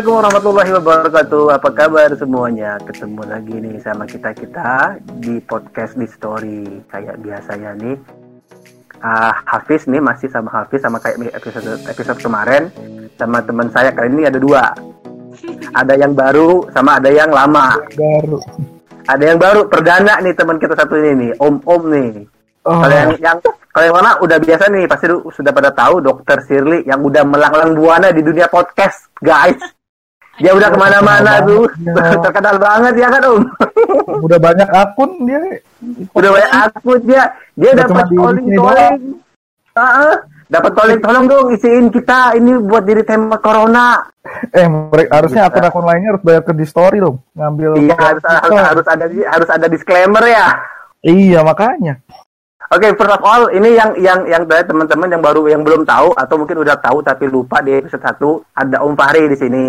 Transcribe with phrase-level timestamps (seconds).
[0.00, 1.44] Assalamualaikum warahmatullahi wabarakatuh.
[1.60, 2.80] Apa kabar semuanya?
[2.88, 8.00] Ketemu lagi nih sama kita kita di podcast di story kayak biasanya nih.
[8.96, 12.72] Uh, Hafiz nih masih sama Hafiz sama kayak episode episode kemarin
[13.20, 14.72] sama teman saya kali ini ada dua.
[15.76, 17.76] Ada yang baru sama ada yang lama.
[17.92, 18.40] Baru.
[19.04, 22.10] Ada yang baru perdana nih teman kita satu ini nih, Om Om nih.
[22.64, 23.36] Oh, Kalau yang, yang
[23.68, 27.76] kalau yang mana udah biasa nih pasti sudah pada tahu Dokter Shirley yang udah melanglang
[27.76, 29.60] buana di dunia podcast guys.
[30.40, 32.16] Dia udah ke mana-mana tuh ya.
[32.24, 33.42] terkenal banget ya kan Om.
[34.26, 35.40] udah banyak akun dia.
[36.16, 37.24] udah banyak akun dia
[37.56, 38.98] dia dapat cuma di calling sini tolong.
[39.76, 40.14] Heeh.
[40.50, 44.02] Dapat calling tolong dong isiin kita ini buat diri tema corona.
[44.50, 44.66] Eh,
[45.14, 47.78] harusnya akun-akun lainnya harus bayar ke di story dong, ngambil.
[47.78, 50.58] Iya harus, harus harus ada harus ada disclaimer ya.
[51.06, 52.02] Iya makanya.
[52.70, 56.14] Oke, first of all, ini yang yang yang dari teman-teman yang baru yang belum tahu
[56.14, 58.22] atau mungkin udah tahu tapi lupa di episode 1
[58.54, 59.66] ada Om Fahri di sini.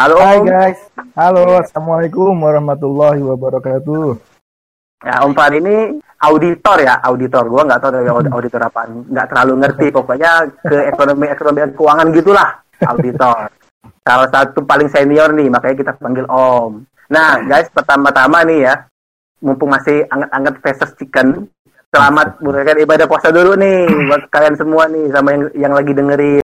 [0.00, 0.80] Halo Hai guys,
[1.12, 4.16] halo, assalamualaikum warahmatullahi wabarakatuh.
[5.04, 7.44] Ya, Om Fahri ini auditor ya, auditor.
[7.52, 9.86] Gua nggak tahu dari aud- auditor apaan, nggak terlalu ngerti.
[9.92, 12.48] Pokoknya ke ekonomi ekonomi dan keuangan gitulah,
[12.80, 13.52] auditor.
[14.08, 16.80] Salah satu paling senior nih, makanya kita panggil Om.
[17.12, 18.74] Nah, guys, pertama-tama nih ya,
[19.44, 21.44] mumpung masih anget-anget versus chicken,
[21.92, 26.40] selamat merayakan ibadah puasa dulu nih buat kalian semua nih sama yang yang lagi dengerin.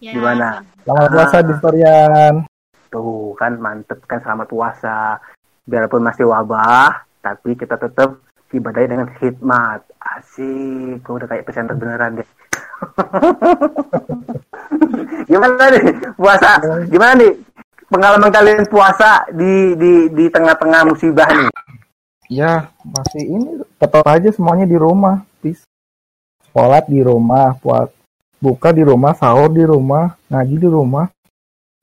[0.00, 0.64] Ya, Gimana?
[0.88, 2.32] Selamat puasa Ah.
[2.90, 5.22] Tuh kan mantep kan selamat puasa.
[5.64, 8.18] Biarpun masih wabah, tapi kita tetap
[8.50, 9.86] ibadah dengan hikmat.
[10.02, 12.28] Asik, gue udah kayak presenter beneran deh.
[15.30, 15.84] gimana nih
[16.18, 16.58] puasa?
[16.90, 17.32] Gimana nih
[17.86, 21.50] pengalaman kalian puasa di di di tengah-tengah musibah nih?
[22.30, 25.66] Ya, masih ini tetap aja semuanya di rumah, please.
[26.50, 27.90] Sholat di rumah, buat
[28.38, 31.10] buka di rumah, sahur di rumah, ngaji di rumah.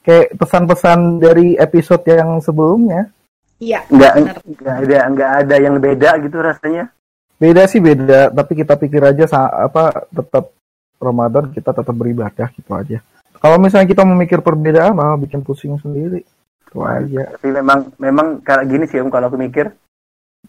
[0.08, 3.12] Kayak pesan-pesan dari episode yang sebelumnya.
[3.60, 3.84] Iya.
[3.92, 4.36] Nggak, benar.
[4.40, 6.88] nggak ada nggak ada yang beda gitu rasanya.
[7.36, 10.56] Beda sih beda, tapi kita pikir aja apa tetap
[10.98, 13.04] Ramadan kita tetap beribadah gitu aja.
[13.38, 16.24] Kalau misalnya kita memikir perbedaan malah bikin pusing sendiri.
[16.66, 17.38] Itu aja.
[17.38, 19.70] Tapi memang memang kayak gini sih Om kalau aku mikir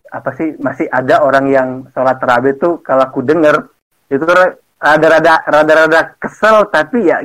[0.08, 3.68] apa sih masih ada orang yang sholat terawih tuh kalau aku denger
[4.08, 7.20] itu ra- rada-rada rada-rada kesel tapi ya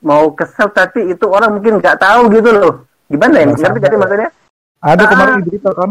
[0.00, 2.74] mau kesel tapi itu orang mungkin nggak tahu gitu loh.
[3.06, 4.30] Gimana ya ngerti jadi maksudnya?
[4.78, 5.08] Ada Ah.
[5.08, 5.90] kemarin di berita kan?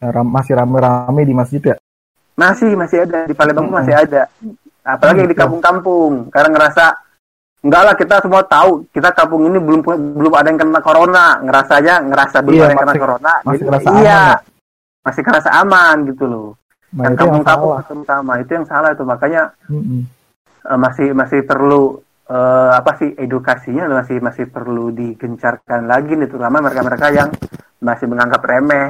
[0.00, 1.76] Ya, ram- masih rame-rame di masjid ya.
[2.32, 3.28] masih masih ada.
[3.28, 3.76] Di Palembang Hmm.
[3.76, 4.24] masih ada.
[4.80, 5.40] Apalagi di Betul.
[5.44, 6.32] kampung-kampung.
[6.32, 6.84] Karena ngerasa
[7.60, 8.88] enggak lah kita semua tahu.
[8.88, 9.84] Kita kampung ini belum
[10.16, 11.36] belum ada yang kena corona.
[11.44, 13.92] Ngerasanya ngerasa belum Iya, ada yang kena masih- corona masih Jadi, iya.
[13.92, 14.22] aman ya?
[15.00, 16.48] masih kerasa aman gitu loh.
[16.90, 18.32] Nah, itu yang kampung-kampung terutama.
[18.40, 20.00] Itu yang salah itu makanya Mm-mm.
[20.62, 26.60] Eh, masih masih perlu eh, apa sih edukasinya masih masih perlu digencarkan lagi nih terutama
[26.60, 27.28] mereka-mereka yang
[27.78, 28.88] masih menganggap remeh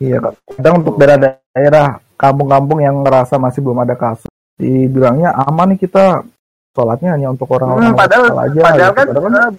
[0.00, 0.16] Iya,
[0.56, 6.24] kadang untuk daerah-daerah kampung-kampung yang ngerasa masih belum ada kasus, dibilangnya aman nih kita
[6.72, 8.60] sholatnya hanya untuk orang-orang Hmm, padahal lokal aja.
[8.64, 8.96] padahal gitu.
[8.96, 9.50] kan Padahal eh,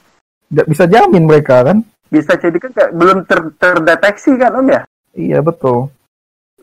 [0.50, 1.78] nggak bisa jamin mereka kan?
[2.06, 4.82] bisa jadi kan belum ter- terdeteksi kan om ya
[5.14, 5.94] Iya betul.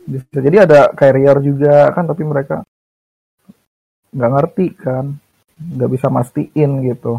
[0.03, 2.67] Bisa jadi ada carrier juga kan, tapi mereka
[4.13, 5.17] nggak ngerti kan,
[5.59, 7.17] nggak bisa mastiin gitu.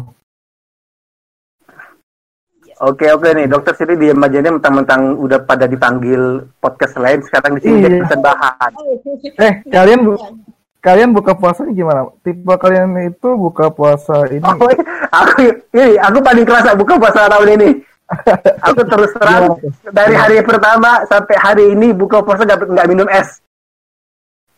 [2.76, 7.54] oke oke nih dokter sini diem aja nih mentang-mentang udah pada dipanggil podcast lain sekarang
[7.54, 7.86] di sini Iya.
[8.02, 8.72] jadi bahan
[9.38, 10.18] Eh kalian bu-
[10.82, 12.00] kalian buka puasanya gimana?
[12.20, 14.42] Tipe kalian itu buka puasa ini?
[14.42, 14.58] oh,
[15.08, 15.32] aku
[15.70, 17.70] ini aku paling kerasa buka puasa tahun ini
[18.60, 19.54] aku terus terang
[19.88, 23.38] dari hari pertama sampai hari ini buka puasa nggak nggak minum es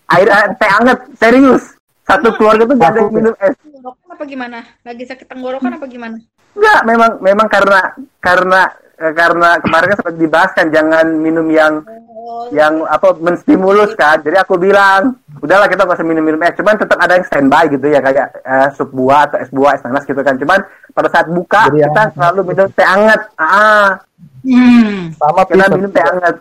[0.08, 1.75] air eh, teh anget serius
[2.06, 4.58] satu keluarga tuh nggak ada yang minum es Tenggorokan apa gimana?
[4.82, 6.16] Lagi sakit tenggorokan apa gimana?
[6.56, 7.80] Enggak, memang memang karena
[8.18, 8.60] karena
[8.96, 11.84] eh, karena kemarin kan sempat dibahas kan jangan minum yang
[12.26, 14.18] Oh, yang apa menstimulus kan.
[14.18, 17.86] Jadi aku bilang, udahlah kita nggak usah minum-minum es, cuman tetap ada yang standby gitu
[17.86, 20.34] ya kayak eh, sup buah atau es buah, es nanas gitu kan.
[20.34, 20.58] Cuman
[20.90, 23.20] pada saat buka Jadi yang- kita selalu minum teh hangat.
[23.38, 23.94] Ah,
[24.42, 25.14] Hmm.
[25.14, 26.34] Sama kita minum teh hangat.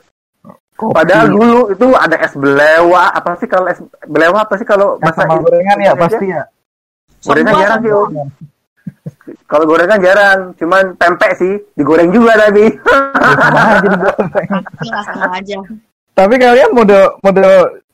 [0.76, 0.94] Kopi.
[0.94, 5.16] Padahal dulu itu ada es belewa, apa sih kalau es belewa apa sih kalau Yang
[5.16, 6.44] sama ini- gorengan ya pasti ya.
[7.22, 8.12] Gorengan jarang sih, Om.
[9.46, 12.70] Kalau gorengan jarang, cuman pempek sih digoreng juga tapi.
[14.84, 15.58] Ya, sama aja.
[16.14, 17.44] Tapi kalian mode mode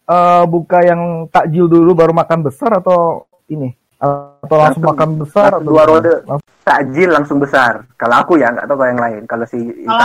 [0.06, 3.72] eh, buka yang takjil dulu baru makan besar atau ini?
[3.98, 4.18] Atau
[4.52, 6.14] langsung, Langsung- makan besar langsung atau dua rode.
[6.26, 7.74] Langsung- takjil langsung besar.
[7.96, 9.22] Kalau aku ya nggak tahu kalau yang lain.
[9.26, 9.60] Kalau si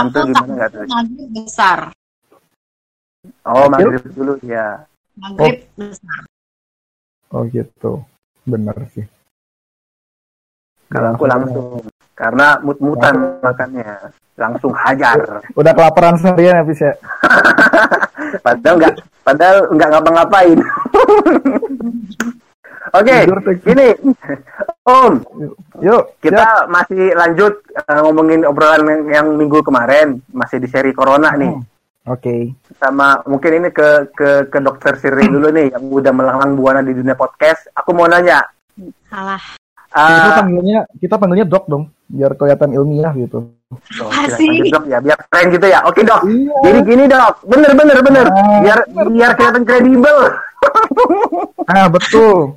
[0.09, 0.85] tuh gimana nggak tahu.
[1.35, 1.79] besar.
[3.47, 4.85] Oh maghrib dulu ya.
[5.17, 6.23] Maghrib besar.
[7.33, 8.03] Oh gitu.
[8.47, 9.05] Bener sih.
[10.87, 11.83] Kalau aku langsung
[12.17, 15.41] karena mut-mutan makannya langsung hajar.
[15.59, 16.93] Udah kelaparan seharian ya, ya.
[18.45, 20.59] padahal nggak padahal nggak ngapa-ngapain.
[22.95, 23.57] Oke, Tek.
[23.67, 23.87] ini
[24.87, 25.19] Om,
[25.83, 31.35] Yuk, kita masih lanjut eh, ngomongin obrolan yang, yang minggu kemarin, masih di seri corona
[31.35, 31.51] nih.
[31.51, 31.67] Hmm.
[32.07, 32.55] Oke.
[32.79, 36.95] Sama mungkin ini ke ke ke dokter Siri dulu nih yang udah melanglang buana di
[36.95, 37.67] dunia podcast.
[37.75, 38.41] Aku mau nanya,
[39.11, 39.41] Salah.
[39.87, 43.49] Kita eh, panggilnya kita panggilnya dok dong, biar kelihatan ilmiah gitu.
[44.03, 44.67] Oh, sih?
[44.71, 45.79] dok ya, biar keren gitu ya.
[45.87, 46.21] Oke dok.
[46.27, 46.55] Iya.
[46.63, 48.25] Jadi gini dok, bener bener bener.
[48.27, 48.79] Ah, Biar
[49.11, 50.17] biar kelihatan kredibel.
[51.67, 52.55] Ah betul.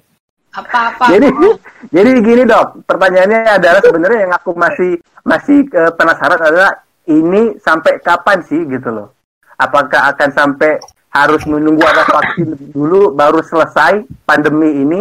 [0.54, 1.10] Apa-apa.
[1.10, 1.28] jadi
[1.90, 6.70] jadi gini dok, pertanyaannya adalah sebenarnya yang aku masih masih eh, penasaran adalah
[7.10, 9.10] ini sampai kapan sih gitu loh?
[9.60, 10.80] Apakah akan sampai
[11.12, 15.00] harus menunggu ada vaksin dulu baru selesai pandemi ini?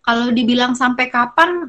[0.00, 1.68] Kalau dibilang sampai kapan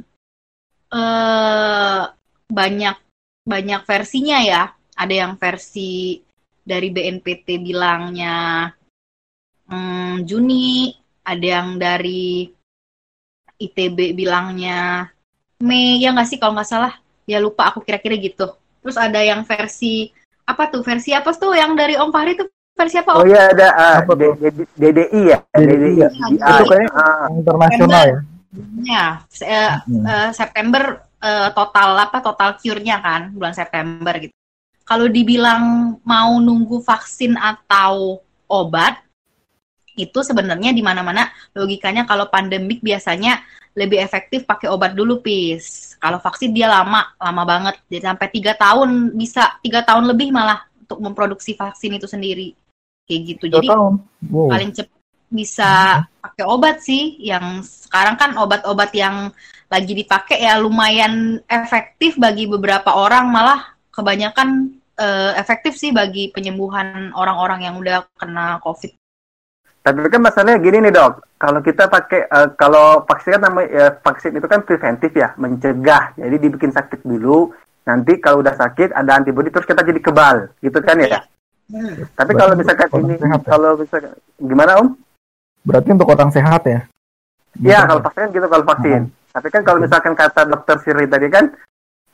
[0.95, 2.01] eh
[2.47, 2.95] banyak
[3.43, 4.63] banyak versinya ya.
[4.95, 6.19] Ada yang versi
[6.63, 8.67] dari BNPT bilangnya
[9.67, 10.91] hmm, Juni,
[11.27, 12.47] ada yang dari
[13.59, 15.07] ITB bilangnya
[15.59, 16.93] Mei ya nggak sih kalau nggak salah.
[17.27, 18.55] Ya lupa aku kira-kira gitu.
[18.79, 20.15] Terus ada yang versi
[20.49, 20.81] apa tuh?
[20.81, 23.21] Versi apa tuh yang dari Om Fahri tuh versi apa?
[23.21, 24.33] Oh iya ada eh, Apa tuh?
[24.41, 26.09] D- D- DDI ya, DDI ya.
[26.09, 28.17] Itu kayak ah, internasional ya.
[28.81, 29.71] Ya, se- eh,
[30.33, 34.33] September eh, total apa total cure-nya kan bulan September gitu.
[34.81, 38.97] Kalau dibilang mau nunggu vaksin atau obat
[39.93, 43.43] itu sebenarnya di mana-mana logikanya kalau pandemik biasanya
[43.77, 45.93] lebih efektif pakai obat dulu pis.
[46.01, 47.75] Kalau vaksin dia lama, lama banget.
[47.91, 52.55] Jadi sampai tiga tahun bisa tiga tahun lebih malah untuk memproduksi vaksin itu sendiri
[53.05, 53.45] kayak gitu.
[53.51, 53.93] Jadi tahun.
[54.29, 54.49] Wow.
[54.49, 54.99] paling cepat
[55.29, 59.29] bisa pakai obat sih yang sekarang kan obat-obat yang
[59.69, 67.13] lagi dipakai ya lumayan efektif bagi beberapa orang malah kebanyakan eh, efektif sih bagi penyembuhan
[67.13, 68.97] orang-orang yang udah kena covid
[69.85, 73.87] Tapi kan masalahnya gini nih dok, kalau kita pakai eh, kalau vaksin kan namanya ya,
[73.95, 76.11] vaksin itu kan preventif ya, mencegah.
[76.19, 77.55] Jadi dibikin sakit dulu,
[77.87, 81.23] nanti kalau udah sakit ada antibodi terus kita jadi kebal, gitu kan ya.
[81.71, 82.03] Iya.
[82.11, 83.49] Tapi Berarti kalau misalkan ini, sehat ya?
[83.55, 84.87] kalau misalkan gimana om?
[85.63, 86.81] Berarti untuk orang sehat ya.
[87.63, 89.01] Iya kalau vaksin kan gitu kalau vaksin.
[89.29, 91.45] Tapi kan kalau misalkan kata dokter Siri tadi kan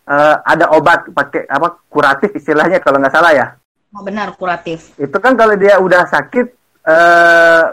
[0.06, 3.48] eh, ada obat pakai apa kuratif istilahnya kalau nggak salah ya.
[3.95, 6.45] Oh, benar kuratif Itu kan kalau dia udah sakit
[6.86, 7.63] eh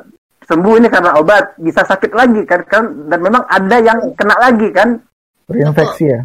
[0.43, 4.69] sembuh ini karena obat bisa sakit lagi kan kan dan memang ada yang kena lagi
[4.71, 4.99] kan
[5.47, 6.21] Terinfeksi ya.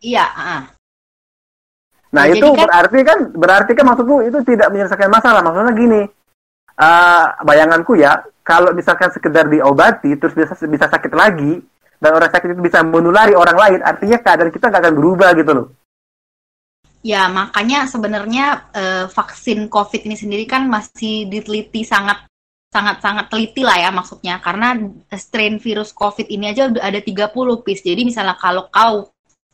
[0.00, 0.62] iya ah.
[2.08, 5.44] Nah Ya, itu kan- berarti kan berarti kan maksudku itu tidak menyelesaikan masalah.
[5.44, 6.00] Maksudnya gini,
[6.78, 11.60] eh bayanganku ya, kalau misalkan sekedar diobati terus bisa bisa sakit lagi
[11.98, 15.52] dan orang sakit itu bisa menulari orang lain, artinya keadaan kita nggak akan berubah gitu
[15.52, 15.68] loh.
[16.98, 22.26] ya makanya sebenarnya eh, vaksin covid ini sendiri kan masih diteliti sangat
[22.68, 24.38] sangat sangat teliti lah ya maksudnya.
[24.38, 24.76] Karena
[25.16, 29.08] strain virus covid ini aja udah ada 30 pis jadi misalnya kalau kau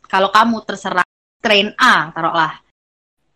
[0.05, 1.07] kalau kamu terserah
[1.41, 2.53] strain A taruhlah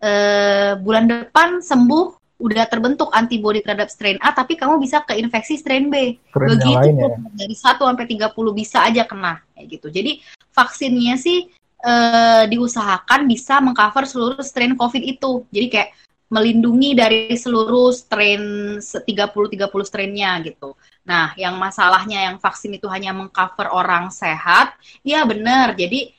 [0.00, 5.90] eh, bulan depan sembuh udah terbentuk antibodi terhadap strain A tapi kamu bisa keinfeksi strain
[5.90, 6.14] B.
[6.30, 7.08] Yang begitu ya.
[7.34, 9.86] dari 1 sampai 30 bisa aja kena kayak gitu.
[9.90, 10.22] Jadi
[10.54, 11.50] vaksinnya sih
[11.82, 15.44] eh, diusahakan bisa mengcover seluruh strain covid itu.
[15.50, 15.90] Jadi kayak
[16.28, 20.76] melindungi dari seluruh strain 30-30 strainnya gitu.
[21.08, 25.72] Nah, yang masalahnya yang vaksin itu hanya mengcover orang sehat, ya benar.
[25.72, 26.12] Jadi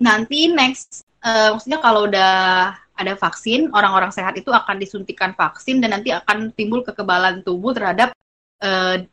[0.00, 2.34] nanti next, eh, maksudnya kalau udah
[2.94, 8.16] ada vaksin, orang-orang sehat itu akan disuntikan vaksin dan nanti akan timbul kekebalan tubuh terhadap
[8.64, 9.04] eh,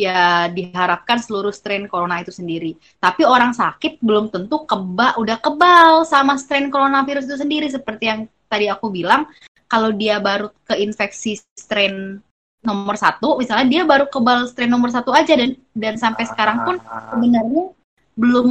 [0.00, 2.78] ya diharapkan seluruh strain corona itu sendiri.
[3.02, 8.20] Tapi orang sakit belum tentu keba udah kebal sama strain coronavirus itu sendiri seperti yang
[8.48, 9.28] tadi aku bilang
[9.70, 12.18] kalau dia baru keinfeksi strain
[12.60, 16.76] nomor satu, misalnya dia baru kebal strain nomor satu aja dan dan sampai sekarang pun
[17.14, 17.72] sebenarnya
[18.18, 18.48] belum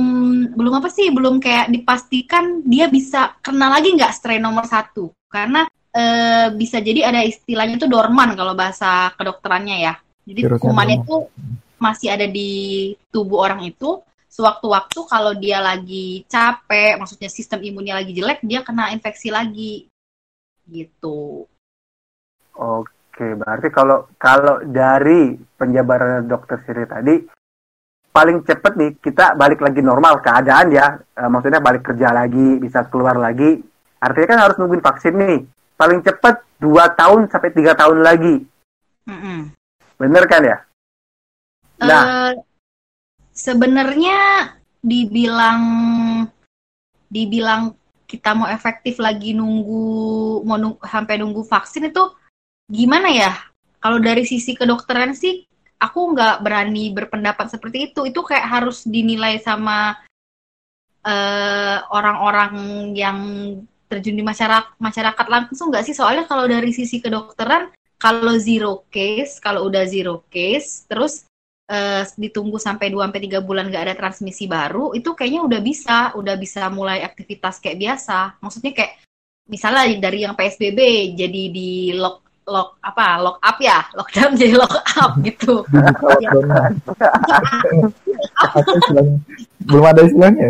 [0.56, 5.12] belum apa sih belum kayak dipastikan dia bisa kena lagi nggak strain nomor satu.
[5.30, 9.94] Karena eh, bisa jadi ada istilahnya itu dorman kalau bahasa kedokterannya ya.
[10.24, 11.28] Jadi kumannya itu
[11.78, 14.02] masih ada di tubuh orang itu.
[14.30, 19.90] Sewaktu-waktu kalau dia lagi capek, maksudnya sistem imunnya lagi jelek, dia kena infeksi lagi
[20.70, 21.44] gitu.
[22.56, 27.16] Oke, berarti kalau kalau dari penjabaran dokter Siri tadi
[28.10, 32.88] paling cepet nih kita balik lagi normal keadaan ya, Eh, maksudnya balik kerja lagi, bisa
[32.88, 33.60] keluar lagi.
[34.00, 35.38] Artinya kan harus nungguin vaksin nih.
[35.76, 38.44] Paling cepet 2 tahun sampai tiga tahun lagi.
[39.08, 39.52] Mm-mm.
[40.00, 40.58] Bener kan ya?
[41.84, 42.34] Nah, Eh,
[43.36, 45.62] sebenarnya dibilang
[47.12, 47.76] dibilang
[48.10, 52.02] kita mau efektif lagi nunggu mau nunggu, sampai nunggu vaksin itu
[52.66, 53.38] gimana ya?
[53.78, 55.46] Kalau dari sisi kedokteran sih
[55.78, 58.10] aku nggak berani berpendapat seperti itu.
[58.10, 59.94] Itu kayak harus dinilai sama
[61.06, 63.18] eh, orang-orang uh, yang
[63.86, 65.94] terjun di masyarakat masyarakat langsung nggak sih?
[65.94, 67.70] Soalnya kalau dari sisi kedokteran,
[68.02, 71.29] kalau zero case, kalau udah zero case, terus
[71.70, 75.98] uh, ditunggu sampai 2 sampai 3 bulan nggak ada transmisi baru, itu kayaknya udah bisa,
[76.18, 78.42] udah bisa mulai aktivitas kayak biasa.
[78.42, 78.94] Maksudnya kayak
[79.50, 84.74] misalnya dari yang PSBB jadi di lock lock apa lock up ya lockdown jadi lock
[84.98, 85.62] up gitu.
[89.70, 90.50] Belum ada istilahnya.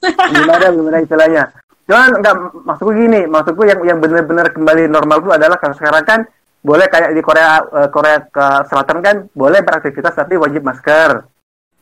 [0.00, 1.44] Belum ada belum ada istilahnya.
[1.86, 2.34] Cuman nggak
[2.66, 6.20] maksudku gini maksudku yang yang benar-benar kembali normal itu adalah kalau sekarang kan
[6.66, 11.22] boleh kayak di Korea uh, Korea ke Selatan kan boleh beraktivitas tapi wajib masker.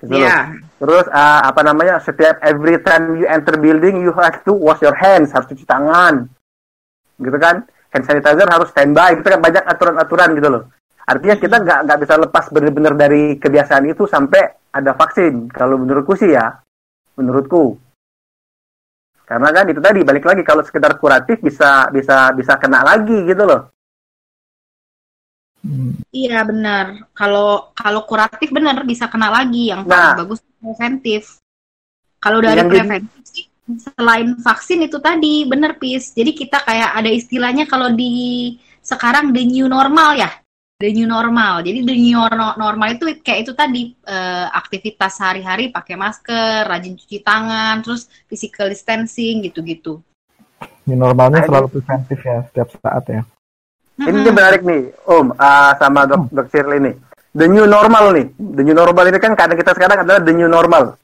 [0.04, 0.52] Gitu yeah.
[0.76, 4.93] terus uh, apa namanya setiap every time you enter building you have to wash your
[4.93, 6.28] hands harus cuci tangan.
[7.16, 7.64] Gitu kan?
[7.95, 9.40] Hand sanitizer harus standby gitu kan?
[9.40, 10.62] Banyak aturan-aturan gitu loh.
[11.04, 15.49] Artinya kita nggak nggak bisa lepas benar-benar dari kebiasaan itu sampai ada vaksin.
[15.49, 16.52] Kalau menurutku sih ya
[17.16, 17.81] menurutku.
[19.25, 23.49] Karena kan itu tadi balik lagi kalau sekedar kuratif bisa bisa bisa kena lagi gitu
[23.49, 23.74] loh
[26.12, 27.09] Iya benar.
[27.16, 31.40] Kalau kalau kuratif benar bisa kena lagi yang nah, bagus preventif.
[32.21, 36.12] Kalau dari preventif sih selain vaksin itu tadi benar pis.
[36.12, 38.54] Jadi kita kayak ada istilahnya kalau di
[38.85, 40.28] sekarang the new normal ya.
[40.76, 41.64] The new normal.
[41.64, 42.21] Jadi the new
[42.61, 48.68] normal itu kayak itu tadi uh, aktivitas sehari-hari pakai masker, rajin cuci tangan, terus physical
[48.68, 50.04] distancing gitu-gitu.
[50.85, 53.23] New normalnya selalu preventif ya setiap saat ya.
[53.94, 54.34] Ini hmm.
[54.34, 56.34] menarik nih, Om, uh, sama Dok, hmm.
[56.34, 56.94] Dok Shirley nih.
[57.34, 58.26] The new normal nih.
[58.38, 60.98] The new normal ini kan karena kita sekarang adalah the new normal.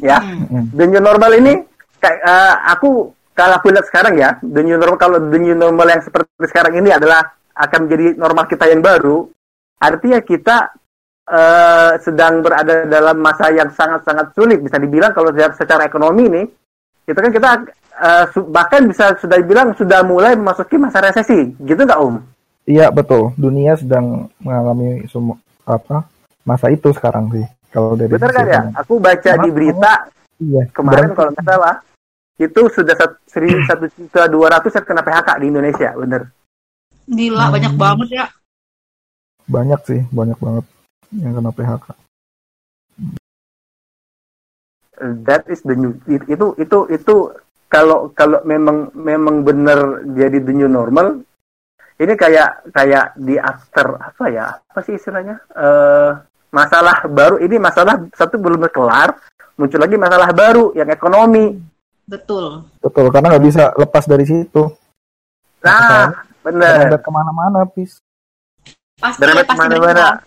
[0.00, 0.20] Ya.
[0.20, 0.72] Hmm.
[0.72, 1.60] The new normal ini
[2.00, 5.84] kayak uh, aku kalau aku lihat sekarang ya, the new normal kalau the new normal
[5.84, 9.28] yang seperti sekarang ini adalah akan menjadi normal kita yang baru,
[9.80, 10.72] artinya kita
[11.28, 16.46] uh, sedang berada dalam masa yang sangat-sangat sulit bisa dibilang kalau secara ekonomi nih,
[17.04, 17.48] itu kan kita
[17.96, 22.16] uh, bahkan bisa sudah bilang sudah mulai memasuki masa resesi, gitu nggak Om?
[22.66, 26.06] Iya betul, dunia sedang mengalami semua apa
[26.46, 27.46] masa itu sekarang sih.
[27.70, 28.62] Kalau dari Benar kan ya?
[28.80, 30.08] Aku baca di berita
[30.40, 31.76] iya, kemarin kalau nggak salah
[32.36, 32.94] itu sudah
[33.68, 36.22] satu juta dua ratus kena PHK di Indonesia, bener?
[37.06, 37.54] Gila hmm.
[37.54, 38.26] banyak banget ya.
[39.46, 40.64] Banyak sih, banyak banget
[41.14, 41.86] yang kena PHK.
[45.28, 47.14] That is the new itu itu itu
[47.76, 51.20] kalau kalau memang memang benar jadi the new normal
[52.00, 55.36] ini kayak kayak di after apa ya apa sih istilahnya?
[55.52, 56.16] Uh,
[56.48, 59.12] masalah baru ini masalah satu belum kelar
[59.60, 61.60] muncul lagi masalah baru yang ekonomi.
[62.08, 62.64] Betul.
[62.80, 64.72] Betul karena nggak bisa lepas dari situ.
[65.60, 66.88] Nah benar.
[66.88, 68.00] Ada ke mana-mana pis.
[68.96, 70.24] Pasti pasti ke mana-mana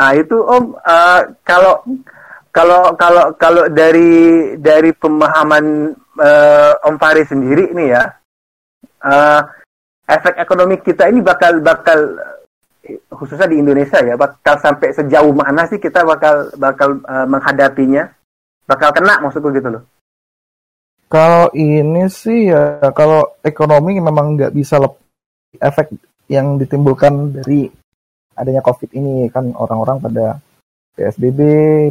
[0.00, 1.84] Nah itu Om uh, kalau
[2.50, 8.04] kalau kalau kalau dari dari pemahaman uh, Om Fari sendiri ini ya
[9.06, 9.40] uh,
[10.10, 12.18] efek ekonomi kita ini bakal bakal
[13.14, 18.10] khususnya di Indonesia ya bakal sampai sejauh mana sih kita bakal bakal uh, menghadapinya?
[18.66, 19.82] Bakal kena maksudku gitu loh.
[21.10, 24.94] Kalau ini sih ya kalau ekonomi memang nggak bisa lep,
[25.58, 25.90] efek
[26.30, 27.66] yang ditimbulkan dari
[28.38, 30.38] adanya COVID ini kan orang-orang pada
[30.94, 31.40] PSBB,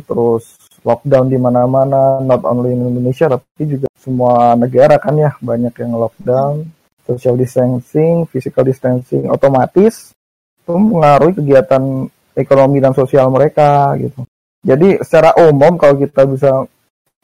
[0.06, 5.76] terus lockdown di mana-mana, not only in Indonesia tapi juga semua negara kan ya banyak
[5.76, 6.64] yang lockdown,
[7.04, 10.16] social distancing, physical distancing, otomatis
[10.62, 14.24] itu mengaruhi kegiatan ekonomi dan sosial mereka gitu.
[14.62, 16.52] Jadi secara umum kalau kita bisa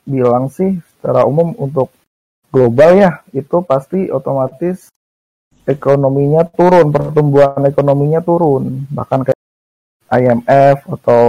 [0.08, 1.92] bilang sih secara umum untuk
[2.50, 4.88] global ya itu pasti otomatis
[5.66, 9.38] ekonominya turun, pertumbuhan ekonominya turun, bahkan kayak
[10.10, 11.24] IMF atau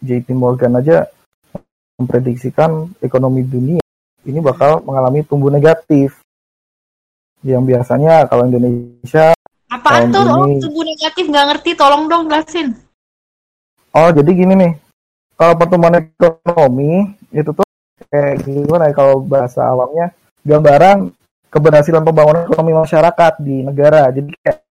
[0.00, 1.08] JP Morgan aja
[1.96, 3.84] memprediksikan ekonomi dunia
[4.26, 6.18] ini bakal mengalami tumbuh negatif.
[7.46, 9.32] Yang biasanya kalau Indonesia
[9.70, 10.58] apa tuh ini...
[10.58, 12.74] oh, tumbuh negatif nggak ngerti, tolong dong jelasin.
[13.94, 14.72] Oh jadi gini nih,
[15.38, 17.64] kalau pertumbuhan ekonomi itu tuh
[18.10, 21.14] kayak gimana ya kalau bahasa awamnya gambaran
[21.48, 24.10] keberhasilan pembangunan ekonomi masyarakat di negara.
[24.10, 24.65] Jadi kayak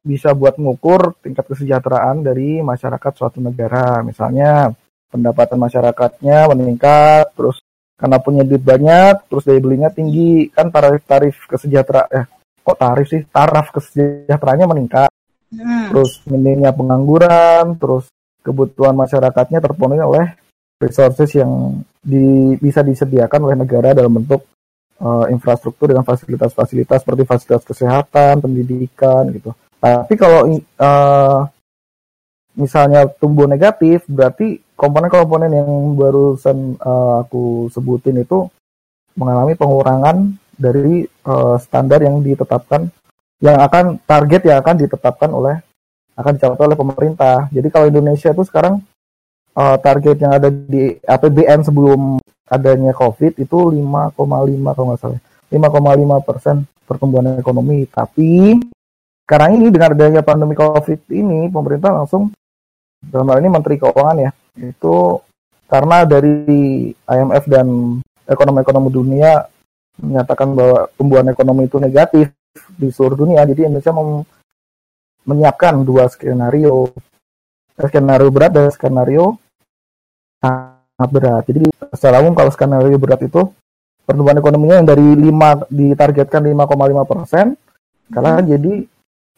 [0.00, 4.00] bisa buat mengukur tingkat kesejahteraan dari masyarakat suatu negara.
[4.00, 4.72] Misalnya
[5.12, 7.60] pendapatan masyarakatnya meningkat, terus
[8.00, 12.24] karena punya duit banyak, terus daya belinya tinggi, kan tarif tarif kesejahteraan eh
[12.60, 15.10] kok tarif sih taraf kesejahteraannya meningkat.
[15.50, 15.90] Hmm.
[15.90, 18.06] terus minimnya pengangguran, terus
[18.46, 20.38] kebutuhan masyarakatnya terpenuhi oleh
[20.78, 24.46] resources yang di, bisa disediakan oleh negara dalam bentuk
[25.02, 29.50] uh, infrastruktur dengan fasilitas-fasilitas seperti fasilitas kesehatan, pendidikan gitu.
[29.80, 30.44] Tapi kalau
[30.76, 31.40] uh,
[32.54, 38.44] misalnya tumbuh negatif, berarti komponen-komponen yang barusan uh, aku sebutin itu
[39.16, 42.92] mengalami pengurangan dari uh, standar yang ditetapkan
[43.40, 45.56] yang akan target yang akan ditetapkan oleh
[46.12, 47.48] akan dicapai oleh pemerintah.
[47.48, 48.84] Jadi kalau Indonesia itu sekarang
[49.56, 54.12] uh, target yang ada di APBN sebelum adanya COVID itu 5,5
[54.76, 57.88] kalau nggak salah, 5,5 persen pertumbuhan ekonomi.
[57.88, 58.60] Tapi
[59.30, 62.34] sekarang ini dengan adanya pandemi COVID ini, pemerintah langsung
[62.98, 65.22] dalam hal ini Menteri Keuangan ya, itu
[65.70, 67.66] karena dari IMF dan
[68.26, 69.46] ekonomi-ekonomi dunia
[70.02, 72.34] menyatakan bahwa tumbuhan ekonomi itu negatif
[72.74, 73.46] di seluruh dunia.
[73.46, 73.94] Jadi Indonesia
[75.22, 76.90] menyiapkan dua skenario,
[77.78, 79.38] skenario berat dan skenario
[80.42, 81.46] sangat berat.
[81.46, 83.46] Jadi secara umum kalau skenario berat itu
[84.02, 87.54] pertumbuhan ekonominya yang dari 5 ditargetkan 5,5 persen,
[88.10, 88.42] hmm.
[88.58, 88.74] jadi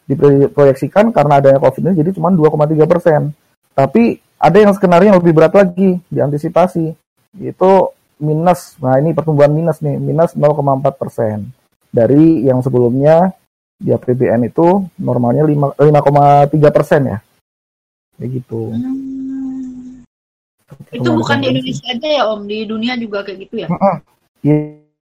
[0.03, 3.31] diproyeksikan karena adanya COVID ini jadi cuma 2,3 persen.
[3.73, 6.93] Tapi ada yang skenario yang lebih berat lagi diantisipasi,
[7.39, 7.71] itu
[8.19, 8.75] minus.
[8.83, 11.47] Nah ini pertumbuhan minus nih, minus 0,4 persen
[11.89, 13.31] dari yang sebelumnya
[13.79, 17.17] di APBN itu normalnya 5,3 persen ya.
[18.19, 18.61] Kayak gitu.
[18.71, 20.03] Hmm.
[20.89, 23.67] Itu bukan di Indonesia aja ya Om, di dunia juga kayak gitu ya?
[24.41, 24.51] Di,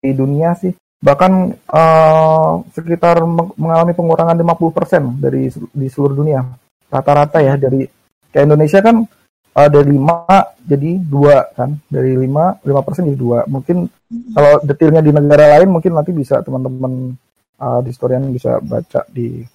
[0.02, 0.74] di dunia sih.
[1.06, 1.32] Bahkan
[1.70, 3.22] uh, sekitar
[3.54, 6.42] mengalami pengurangan 50 persen dari di seluruh dunia.
[6.90, 7.86] Rata-rata ya dari
[8.34, 9.06] kayak Indonesia kan
[9.54, 10.26] uh, dari lima
[10.66, 11.78] jadi dua kan.
[11.86, 13.46] Dari lima lima persen jadi dua.
[13.46, 13.86] Mungkin
[14.34, 17.14] kalau detailnya di negara lain mungkin nanti bisa teman-teman
[17.62, 19.46] uh, di historian bisa baca di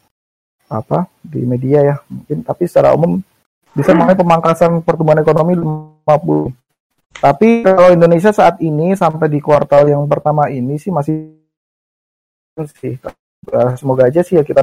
[0.71, 2.47] apa di media ya mungkin.
[2.47, 3.19] Tapi secara umum
[3.75, 6.61] bisa mengenai pemangkasan pertumbuhan ekonomi 50
[7.19, 11.40] tapi kalau Indonesia saat ini sampai di kuartal yang pertama ini sih masih
[12.59, 12.95] sih.
[13.49, 14.61] Uh, semoga aja sih ya kita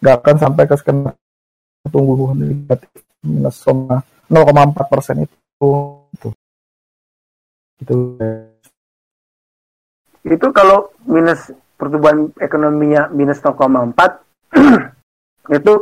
[0.00, 5.36] nggak akan sampai ke skenario tunggu negatif minus 0,4 persen itu.
[6.16, 6.28] Itu
[7.82, 7.96] itu
[10.24, 13.92] itu kalau minus pertumbuhan ekonominya minus 0,4
[15.58, 15.72] itu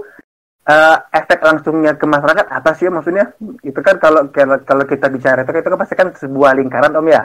[0.67, 3.31] uh, efek langsungnya ke masyarakat apa sih maksudnya?
[3.63, 7.23] Itu kan kalau kalau kita bicara itu itu kan pasti kan sebuah lingkaran om ya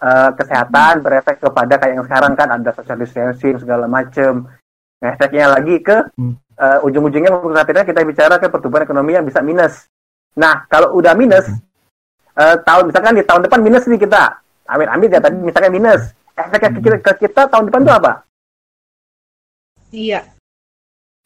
[0.00, 4.48] uh, kesehatan berefek kepada kayak yang sekarang kan ada social distancing segala macam
[5.00, 5.96] efeknya lagi ke
[6.60, 9.88] uh, ujung-ujungnya saat ini kita bicara ke pertumbuhan ekonomi yang bisa minus.
[10.36, 11.48] Nah, kalau udah minus,
[12.36, 16.02] uh, tahun misalkan di tahun depan minus nih kita, amin amin ya tadi misalkan minus,
[16.36, 18.12] efeknya ke kita, ke kita tahun depan itu apa?
[19.90, 20.20] Iya.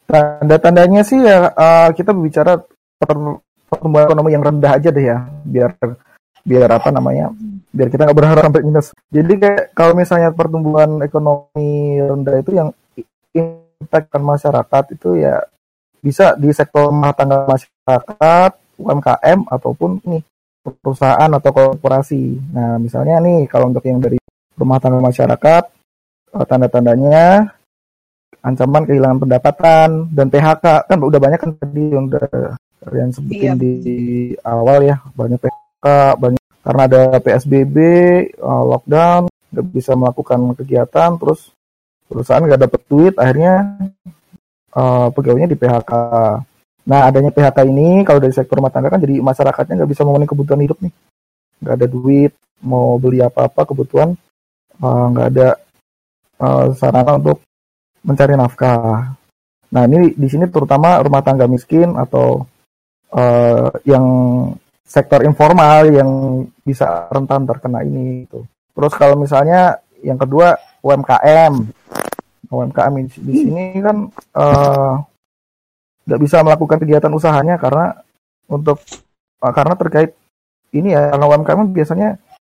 [0.05, 2.61] Tanda-tandanya sih ya uh, kita berbicara
[3.69, 5.77] pertumbuhan ekonomi yang rendah aja deh ya, biar
[6.45, 7.33] biar apa namanya,
[7.73, 8.93] biar kita nggak berharap sampai minus.
[9.09, 12.69] Jadi kayak kalau misalnya pertumbuhan ekonomi rendah itu yang
[13.33, 15.41] impact masyarakat itu ya
[16.05, 20.21] bisa di sektor rumah tangga masyarakat, UMKM ataupun nih
[20.61, 22.37] perusahaan atau korporasi.
[22.53, 24.21] Nah, misalnya nih kalau untuk yang dari
[24.53, 25.63] rumah tangga masyarakat,
[26.37, 27.49] eh, tanda-tandanya
[28.45, 32.53] ancaman kehilangan pendapatan dan PHK kan udah banyak kan tadi yang udah
[32.85, 33.53] kalian sebutin iya.
[33.57, 33.75] di
[34.45, 35.64] awal ya banyak PHK
[36.17, 37.77] banyak karena ada PSBB
[38.33, 41.53] eh, lockdown nggak bisa melakukan kegiatan terus
[42.09, 43.71] perusahaan nggak dapet duit akhirnya
[44.75, 45.91] uh, pegawainya di PHK
[46.85, 50.29] Nah, adanya PHK ini kalau dari sektor rumah tangga kan jadi masyarakatnya nggak bisa memenuhi
[50.29, 50.93] kebutuhan hidup nih.
[51.65, 54.13] Nggak ada duit, mau beli apa-apa kebutuhan,
[54.85, 55.57] uh, ada
[56.37, 57.41] uh, sarana untuk
[58.05, 59.17] mencari nafkah.
[59.73, 62.45] Nah, ini di sini terutama rumah tangga miskin atau
[63.17, 64.05] uh, yang
[64.85, 66.09] sektor informal yang
[66.61, 68.29] bisa rentan terkena ini.
[68.29, 68.45] Gitu.
[68.77, 70.53] Terus kalau misalnya yang kedua
[70.85, 71.53] UMKM,
[72.47, 72.93] UMKM
[73.25, 74.05] di sini kan
[74.37, 74.93] uh,
[76.05, 77.97] nggak bisa melakukan kegiatan usahanya karena
[78.45, 78.77] untuk
[79.41, 80.13] uh, karena terkait
[80.69, 82.09] ini ya karena UMKM biasanya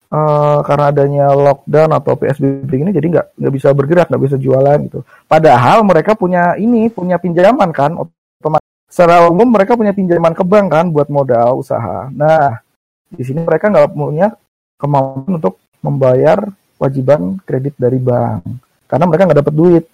[0.09, 4.79] uh, karena adanya lockdown atau PSBB ini jadi nggak nggak bisa bergerak nggak bisa jualan
[4.89, 10.43] gitu padahal mereka punya ini punya pinjaman kan otomatis secara umum mereka punya pinjaman ke
[10.45, 12.09] bank kan buat modal usaha.
[12.13, 12.59] Nah
[13.09, 14.33] di sini mereka nggak punya
[14.75, 16.39] kemampuan untuk membayar
[16.81, 18.43] wajiban kredit dari bank.
[18.85, 19.85] Karena mereka nggak dapat duit.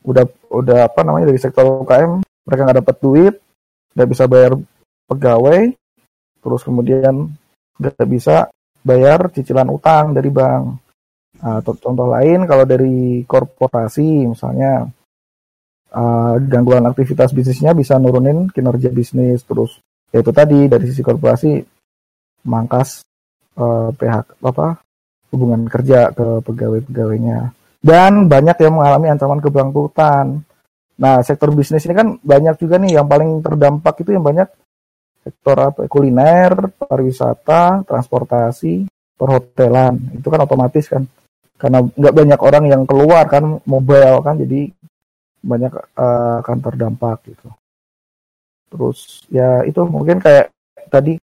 [0.00, 3.34] Udah udah apa namanya dari sektor UKM mereka nggak dapat duit,
[3.92, 4.56] nggak bisa bayar
[5.06, 5.70] pegawai,
[6.40, 7.30] terus kemudian
[7.76, 8.48] nggak bisa
[8.80, 10.64] bayar cicilan utang dari bank.
[11.40, 14.84] Nah, contoh lain kalau dari korporasi misalnya
[15.94, 19.78] uh, gangguan aktivitas bisnisnya bisa nurunin kinerja bisnis terus
[20.10, 21.62] ya itu tadi dari sisi korporasi
[22.46, 23.04] mangkas
[23.58, 24.80] uh, PHK apa
[25.30, 30.44] hubungan kerja ke pegawai-pegawainya dan banyak yang mengalami ancaman kebangkrutan.
[31.00, 34.48] Nah, sektor bisnis ini kan banyak juga nih yang paling terdampak itu yang banyak
[35.24, 38.84] sektor apa kuliner, pariwisata, transportasi,
[39.16, 39.96] perhotelan.
[40.12, 41.08] Itu kan otomatis kan
[41.60, 44.72] karena nggak banyak orang yang keluar kan mobile kan jadi
[45.40, 47.48] banyak uh, akan terdampak gitu.
[48.70, 50.52] Terus ya itu mungkin kayak
[50.92, 51.18] tadi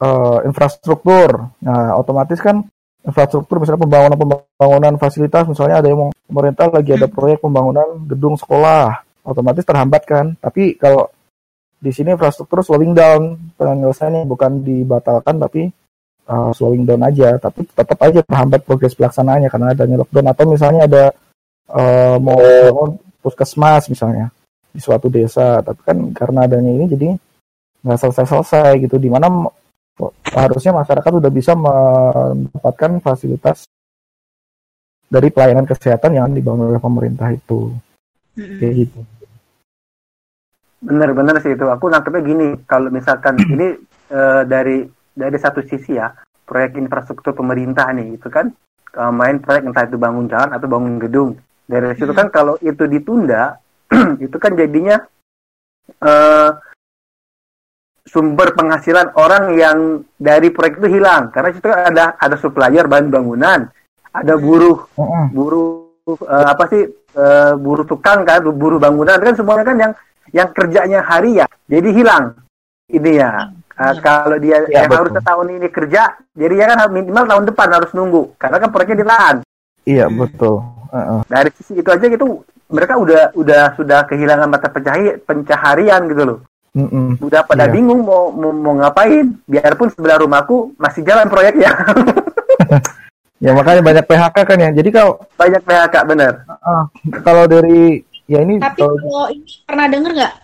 [0.00, 1.50] uh, infrastruktur.
[1.64, 2.62] Nah, otomatis kan
[3.06, 7.14] infrastruktur misalnya pembangunan pembangunan fasilitas misalnya ada yang mau pemerintah lagi ada hmm.
[7.14, 11.06] proyek pembangunan gedung sekolah otomatis terhambat kan tapi kalau
[11.78, 15.70] di sini infrastruktur slowing down penyelesaiannya bukan dibatalkan tapi
[16.26, 20.80] uh, slowing down aja tapi tetap aja terhambat progres pelaksanaannya karena adanya lockdown atau misalnya
[20.90, 21.04] ada
[21.70, 22.42] uh, mau
[23.26, 24.30] puskesmas misalnya
[24.70, 27.06] di suatu desa tapi kan karena adanya ini jadi
[27.82, 29.50] nggak selesai-selesai gitu di mana
[30.30, 33.66] harusnya masyarakat sudah bisa mendapatkan fasilitas
[35.06, 37.72] dari pelayanan kesehatan yang dibangun oleh pemerintah itu.
[38.36, 38.58] Mm-hmm.
[38.60, 39.00] Kayak gitu.
[40.82, 41.64] Bener-bener sih itu.
[41.70, 43.78] Aku nangkepnya gini, kalau misalkan ini
[44.10, 44.84] e, dari
[45.16, 46.12] dari satu sisi ya,
[46.44, 48.52] proyek infrastruktur pemerintah nih, itu kan
[48.92, 51.30] e, main proyek entah itu bangun jalan atau bangun gedung.
[51.66, 53.58] Dari situ kan kalau itu ditunda,
[54.24, 55.02] itu kan jadinya
[55.98, 56.12] e,
[58.06, 59.78] sumber penghasilan orang yang
[60.14, 61.34] dari proyek itu hilang.
[61.34, 63.66] Karena situ ada ada supplier bahan bangunan
[64.16, 64.88] ada buruh
[65.32, 66.82] buruh uh, apa sih
[67.20, 69.92] uh, buruh tukang kan buruh bangunan kan semuanya kan yang
[70.32, 72.24] yang kerjanya hari ya jadi hilang
[72.88, 74.98] ini ya uh, kalau dia ya, yang betul.
[75.12, 76.02] harus tahun ini kerja
[76.32, 79.36] jadi ya kan minimal tahun depan harus nunggu karena kan proyeknya ditahan
[79.84, 81.20] iya betul uh -uh.
[81.26, 84.68] dari sisi itu aja gitu mereka udah udah sudah kehilangan mata
[85.22, 86.38] pencaharian gitu loh
[86.76, 87.16] Mm-mm.
[87.24, 87.72] Udah pada yeah.
[87.72, 89.32] bingung mau, mau mau ngapain.
[89.48, 91.72] Biarpun sebelah rumahku masih jalan proyeknya.
[93.44, 94.70] ya makanya banyak PHK kan ya.
[94.76, 96.44] Jadi kalau banyak PHK bener.
[96.44, 96.84] Uh,
[97.24, 98.60] kalau dari ya ini.
[98.60, 100.34] Tapi kalau, kalau ini pernah denger nggak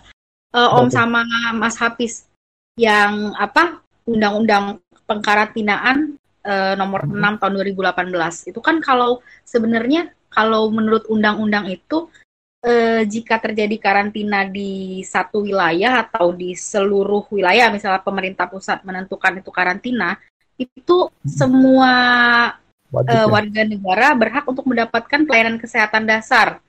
[0.57, 1.21] uh, Om sama
[1.53, 2.25] Mas Hafiz
[2.81, 7.37] yang apa undang-undang pengkarantinaan uh, nomor hmm.
[7.37, 12.09] 6 tahun 2018 itu kan kalau sebenarnya kalau menurut undang-undang itu
[12.65, 19.39] eh, jika terjadi karantina di satu wilayah atau di seluruh wilayah, misalnya pemerintah pusat menentukan
[19.39, 20.17] itu karantina,
[20.57, 21.93] itu semua
[22.93, 23.25] Wajib, eh, ya?
[23.25, 26.61] warga negara berhak untuk mendapatkan pelayanan kesehatan dasar,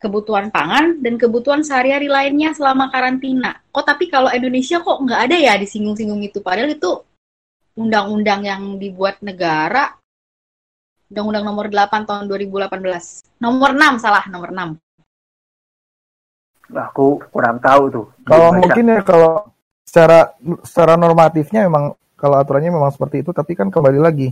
[0.00, 3.60] kebutuhan pangan dan kebutuhan sehari-hari lainnya selama karantina.
[3.68, 7.04] Kok tapi kalau Indonesia kok nggak ada ya disinggung-singgung itu, padahal itu
[7.76, 9.99] undang-undang yang dibuat negara
[11.10, 13.42] Undang-Undang nomor 8 tahun 2018.
[13.42, 14.78] Nomor 6 salah, nomor 6
[16.76, 18.06] aku kurang tahu tuh.
[18.22, 19.50] Kalau mungkin ya kalau
[19.82, 20.30] secara
[20.62, 24.28] secara normatifnya memang kalau aturannya memang seperti itu, tapi kan kembali lagi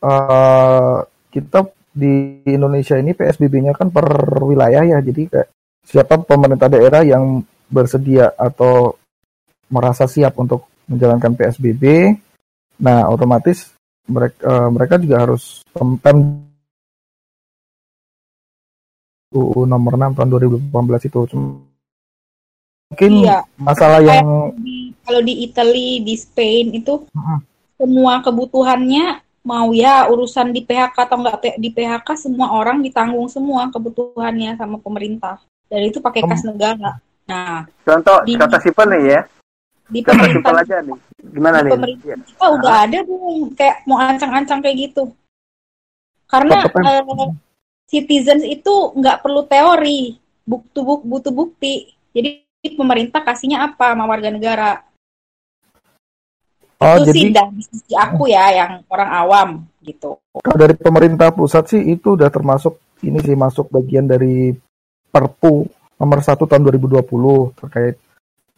[0.00, 4.06] uh, kita di Indonesia ini PSBB-nya kan per
[4.46, 5.48] wilayah ya, jadi kayak
[5.84, 8.94] siapa pemerintah daerah yang bersedia atau
[9.70, 12.14] merasa siap untuk menjalankan PSBB,
[12.82, 13.74] nah otomatis
[14.08, 16.00] mereka uh, mereka juga harus pem
[19.30, 20.28] UU nomor 6 tahun
[20.70, 21.18] 2018 itu
[22.90, 23.46] mungkin iya.
[23.54, 27.38] masalah yang di, kalau di Italy di Spain itu uh-huh.
[27.78, 33.70] semua kebutuhannya mau ya urusan di PHK atau enggak di PHK semua orang ditanggung semua
[33.70, 35.38] kebutuhannya sama pemerintah
[35.70, 36.98] dan itu pakai kas negara
[37.30, 39.20] nah contoh di, contoh simpel nih ya
[39.90, 40.62] di pemerintah.
[40.62, 40.98] aja nih.
[41.20, 41.72] Gimana di nih?
[41.74, 42.16] pemerintah.
[42.24, 43.20] Kita udah ada tuh
[43.58, 45.04] kayak mau ancang-ancang kayak gitu.
[46.30, 47.30] Karena eh,
[47.90, 50.14] citizens itu nggak perlu teori,
[50.46, 51.90] butuh buk, butuh bukti.
[52.14, 52.46] Jadi
[52.78, 54.72] pemerintah kasihnya apa sama warga negara?
[56.80, 59.48] Oh, itu jadi, sih dari sisi aku ya yang orang awam
[59.84, 60.16] gitu.
[60.32, 64.54] Kalau dari pemerintah pusat sih itu udah termasuk ini sih masuk bagian dari
[65.10, 65.66] Perpu
[66.00, 67.04] nomor 1 tahun 2020
[67.58, 68.00] terkait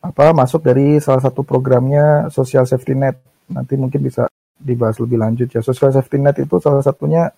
[0.02, 3.16] apa masuk dari salah satu programnya Social Safety Net.
[3.46, 4.26] Nanti mungkin bisa
[4.58, 5.62] dibahas lebih lanjut ya.
[5.62, 7.30] Social Safety Net itu salah satunya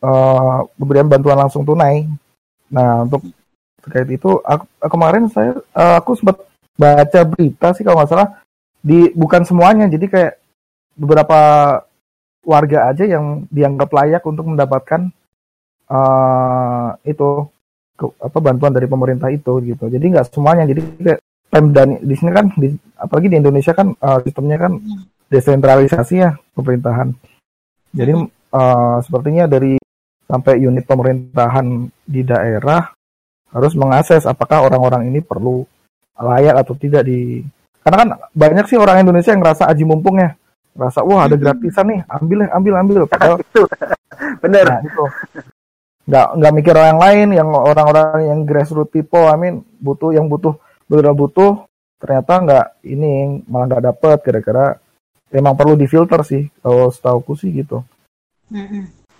[0.00, 2.08] uh, pemberian bantuan langsung tunai.
[2.72, 3.28] Nah untuk
[3.84, 6.42] terkait itu aku, kemarin saya uh, aku sempat
[6.74, 8.28] baca berita sih kalau nggak salah
[8.82, 10.34] di bukan semuanya jadi kayak
[10.98, 11.38] beberapa
[12.42, 15.10] warga aja yang dianggap layak untuk mendapatkan
[15.90, 17.46] uh, itu
[17.96, 21.20] ke, apa bantuan dari pemerintah itu gitu jadi nggak semuanya jadi kayak
[21.56, 22.68] Pemda di sini kan di,
[23.00, 24.76] apalagi di Indonesia kan uh, sistemnya kan
[25.32, 27.16] desentralisasi ya pemerintahan.
[27.96, 28.12] Jadi
[28.52, 29.80] uh, sepertinya dari
[30.28, 32.92] sampai unit pemerintahan di daerah
[33.56, 35.64] harus mengakses apakah orang-orang ini perlu
[36.20, 37.40] layak atau tidak di
[37.80, 40.36] karena kan banyak sih orang Indonesia yang ngerasa aji mumpung ya.
[40.76, 43.00] Ngerasa wah ada gratisan nih ambil ambil ambil.
[43.10, 43.62] Padahal itu.
[44.44, 44.66] Bener.
[44.68, 45.04] Nah, itu
[46.06, 50.54] nggak nggak mikir orang lain yang orang-orang yang grassroots people I mean butuh yang butuh
[50.86, 51.66] benar butuh
[51.98, 54.78] ternyata nggak ini malah nggak dapet kira-kira
[55.32, 57.82] emang perlu difilter sih kalau setauku sih gitu.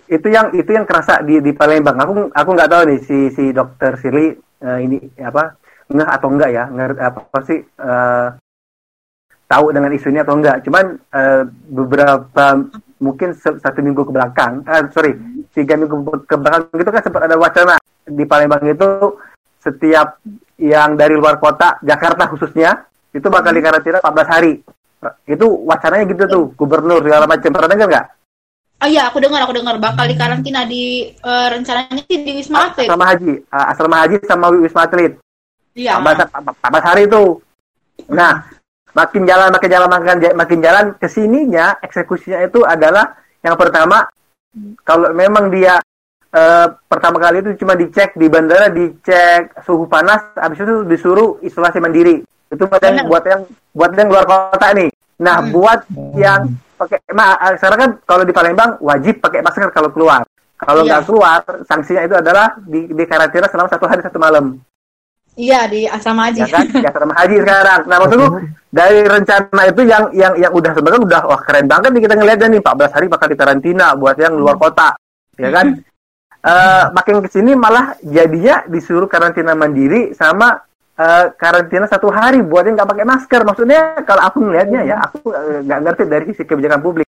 [0.07, 1.99] Itu yang itu yang kerasa di di Palembang.
[1.99, 4.31] Aku aku nggak tahu nih si si dokter Sirli
[4.63, 5.59] eh, ini apa
[5.91, 6.63] nggak atau enggak ya?
[6.71, 8.27] Ngerti apa sih eh,
[9.47, 12.45] tahu dengan isu ini atau enggak cuman eh, beberapa
[13.03, 15.15] mungkin se- satu minggu ke belakang eh, sorry
[15.51, 17.75] tiga minggu ke belakang itu kan sempat ada wacana.
[18.07, 19.19] Di Palembang itu
[19.59, 20.23] setiap
[20.57, 24.53] yang dari luar kota Jakarta khususnya itu bakal dikarantina 14 hari.
[25.29, 27.49] Itu wacananya gitu tuh gubernur segala macam.
[27.53, 28.07] Pernah dengar nggak?
[28.77, 29.77] Oh iya, aku dengar, aku dengar.
[29.77, 32.89] Bakal dikarantina di eh, rencananya sih di Wisma Atlet.
[32.89, 33.33] asrama haji.
[33.49, 35.13] Uh, asrama haji sama wisma atlet.
[35.77, 36.01] Iya.
[36.01, 37.23] 14, 14 hari itu.
[38.09, 38.45] Nah
[38.97, 43.13] makin jalan makin jalan makin, ja- makin jalan ke sininya eksekusinya itu adalah
[43.45, 44.09] yang pertama
[44.81, 45.77] kalau memang dia
[46.29, 51.79] eh, pertama kali itu cuma dicek di bandara dicek suhu panas habis itu disuruh isolasi
[51.79, 52.21] mandiri.
[52.47, 54.89] Itu buat yang buat yang buat yang luar kota nih.
[55.19, 55.51] Nah Hmm.
[55.51, 55.79] buat
[56.15, 56.41] yang
[56.77, 60.21] pakai ma eh, sekarang kan kalau di Palembang wajib pakai masker kalau keluar.
[60.57, 60.89] Kalau Iya.
[60.89, 64.57] nggak keluar sanksinya itu adalah di, di karantina selama satu hari satu malam.
[65.37, 66.41] Iya di asrama haji.
[66.41, 66.65] ya kan?
[66.81, 67.81] Ya asrama haji sekarang.
[67.85, 68.27] Nah maksudku
[68.73, 72.47] dari rencana itu yang yang yang udah sebenarnya udah wah keren banget nih kita ngeliatnya
[72.57, 72.61] nih.
[72.65, 74.97] 14 hari bakal dikarantina buat yang luar kota.
[75.37, 75.77] Ya kan
[76.47, 80.63] Eh makin ke sini malah jadinya disuruh karantina mandiri sama
[80.95, 83.41] eh, karantina satu hari buat yang nggak pakai masker.
[83.43, 85.27] Maksudnya kalau aku ngelihatnya ya aku
[85.67, 87.07] nggak ngerti dari sisi kebijakan publik.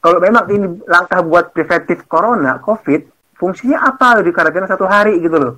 [0.00, 3.04] Kalau memang ini langkah buat preventif corona covid
[3.36, 5.54] fungsinya apa di karantina satu hari gitu loh?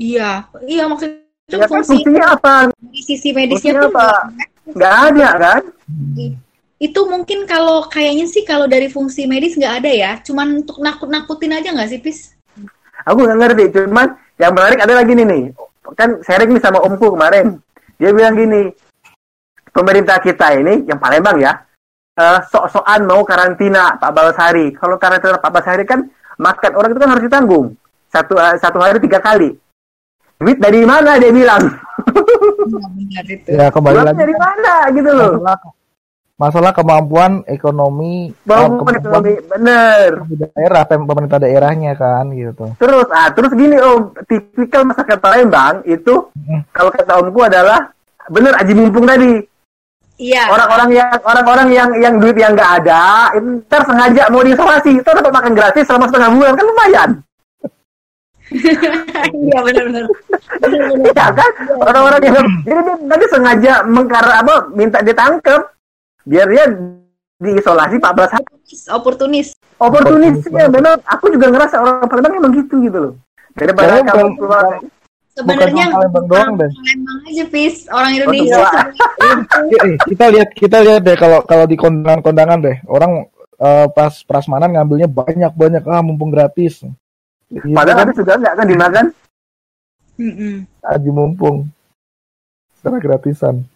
[0.00, 2.54] Iya, iya maksudnya itu ya kan fungsi fungsinya apa?
[2.72, 4.08] dari sisi medisnya fungsinya tuh apa?
[4.72, 5.28] nggak ada.
[5.36, 5.62] Kan
[6.76, 11.56] itu mungkin kalau kayaknya sih kalau dari fungsi medis nggak ada ya, cuman untuk nakut-nakutin
[11.56, 12.36] aja nggak sih, Pis?
[13.06, 15.42] aku nggak ngerti cuman yang menarik ada lagi nih nih.
[15.94, 17.62] Kan sharing nih sama omku kemarin.
[17.96, 18.74] Dia bilang gini
[19.70, 21.52] pemerintah kita ini yang Palembang ya
[22.18, 26.00] eh, sok-sokan mau karantina 14 hari kalau karantina 14 hari kan
[26.36, 27.66] makan orang itu kan harus ditanggung.
[28.10, 29.54] Satu eh, satu hari tiga kali.
[30.36, 31.64] Duit dari mana dia bilang?
[32.76, 33.48] Benar itu.
[33.48, 34.20] ya kembali duit lagi.
[34.20, 35.32] dari mana gitu loh
[36.36, 40.20] masalah, kemampuan ekonomi Bau oh, ekonomi bener
[40.52, 46.28] daerah pem- pemerintah daerahnya kan gitu Terus, ah terus gini om, tipikal masyarakat Palembang itu
[46.46, 46.62] Hmm.
[46.70, 47.90] kalau kata omku adalah
[48.30, 49.38] bener aji mumpung tadi.
[50.16, 50.48] Iya.
[50.48, 55.04] Orang-orang yang orang-orang yang yang duit yang nggak ada, itu ntar sengaja mau diisolasi, itu
[55.04, 57.10] dapat makan gratis selama setengah bulan kan lumayan.
[59.26, 60.06] Iya benar-benar.
[61.02, 61.50] ya kan?
[61.82, 65.66] Orang-orang yang jadi dia tadi sengaja mengkar apa minta ditangkap
[66.26, 66.64] biar dia
[67.40, 68.46] diisolasi 14 hari.
[68.92, 69.54] Oportunis.
[69.78, 70.98] Oportunisnya benar.
[71.06, 73.14] Aku juga ngerasa orang Palembang emang gitu gitu loh.
[73.56, 74.64] Daripada Kayaknya kamu keluar
[75.36, 76.70] Sebenarnya Palembang doang, Ben.
[76.72, 77.74] Palembang aja, Pis.
[77.92, 78.64] Orang Indonesia.
[79.20, 79.36] Eh,
[79.76, 83.28] eh, kita lihat kita lihat deh kalau kalau di kondangan-kondangan deh orang
[83.60, 86.84] eh, pas prasmanan ngambilnya banyak banyak ah mumpung gratis
[87.46, 89.06] Gitu Padahal kan, ada juga nggak kan dimakan.
[90.16, 90.64] Mm-mm.
[90.80, 91.68] aji mumpung
[92.80, 93.68] secara gratisan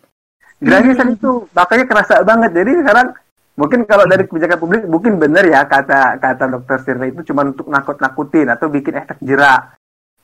[0.60, 2.50] gratisan itu makanya kerasa banget.
[2.52, 3.08] Jadi sekarang
[3.56, 7.68] mungkin kalau dari kebijakan publik mungkin benar ya kata kata dokter Sirna itu cuma untuk
[7.68, 9.76] nakut-nakutin atau bikin efek jerak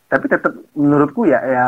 [0.09, 1.67] tapi tetap menurutku ya ya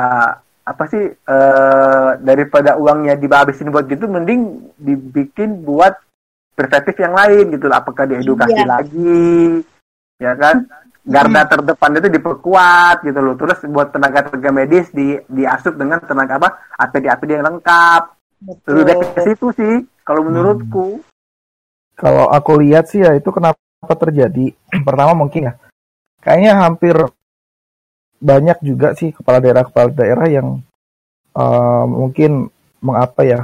[0.65, 5.93] apa sih eh, daripada uangnya dihabisin buat gitu mending dibikin buat
[6.57, 8.65] preventif yang lain gitu apakah diedukasi Iya.
[8.65, 9.61] lagi
[10.19, 10.65] ya kan?
[11.09, 13.33] Garda terdepan itu diperkuat gitu loh.
[13.41, 16.49] Terus buat tenaga tenaga medis di diasup dengan tenaga apa?
[16.77, 19.75] APD APD yang lengkap lebih baik ke situ sih
[20.07, 21.03] kalau menurutku.
[21.99, 23.59] Kalau aku lihat sih ya itu kenapa
[23.99, 24.55] terjadi?
[24.87, 25.55] Pertama mungkin ya
[26.23, 26.95] kayaknya hampir
[28.19, 30.63] banyak juga sih kepala daerah kepala daerah yang
[31.35, 33.41] eh, mungkin mengapa ya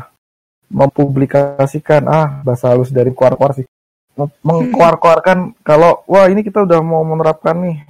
[0.70, 3.66] mempublikasikan ah bahasa halus dari kuar-kuar sih.
[4.14, 7.83] Mem- mengkuar-kuarkan kalau wah ini kita udah mau menerapkan nih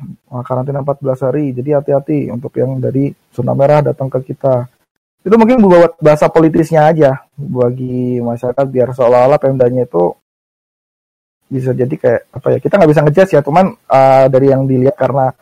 [0.44, 1.52] karantina 14 hari.
[1.52, 4.68] Jadi hati-hati untuk yang dari zona merah datang ke kita
[5.24, 10.12] itu mungkin buat bahasa politisnya aja bagi masyarakat biar seolah-olah pemdanya itu
[11.48, 14.96] bisa jadi kayak apa ya kita nggak bisa ngejudge ya cuman uh, dari yang dilihat
[14.96, 15.32] karena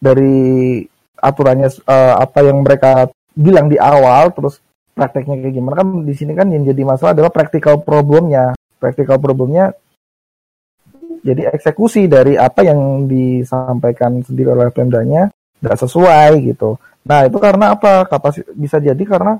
[0.00, 0.80] dari
[1.20, 4.60] aturannya uh, apa yang mereka bilang di awal terus
[4.96, 9.72] prakteknya kayak gimana kan di sini kan yang jadi masalah adalah practical problemnya practical problemnya
[11.26, 15.26] jadi eksekusi dari apa yang disampaikan sendiri oleh pemdanya
[15.58, 16.78] nggak sesuai gitu.
[17.06, 18.04] Nah itu karena apa?
[18.10, 19.38] Kapasitas bisa jadi karena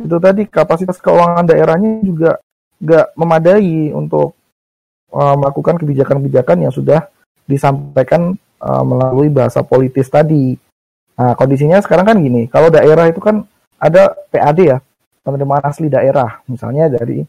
[0.00, 2.40] itu tadi kapasitas keuangan daerahnya juga
[2.82, 4.34] nggak memadai untuk
[5.12, 7.06] uh, melakukan kebijakan-kebijakan yang sudah
[7.46, 10.56] disampaikan uh, melalui bahasa politis tadi.
[11.14, 13.44] Nah kondisinya sekarang kan gini, kalau daerah itu kan
[13.76, 14.78] ada PAD ya,
[15.22, 17.22] penerimaan asli daerah, misalnya dari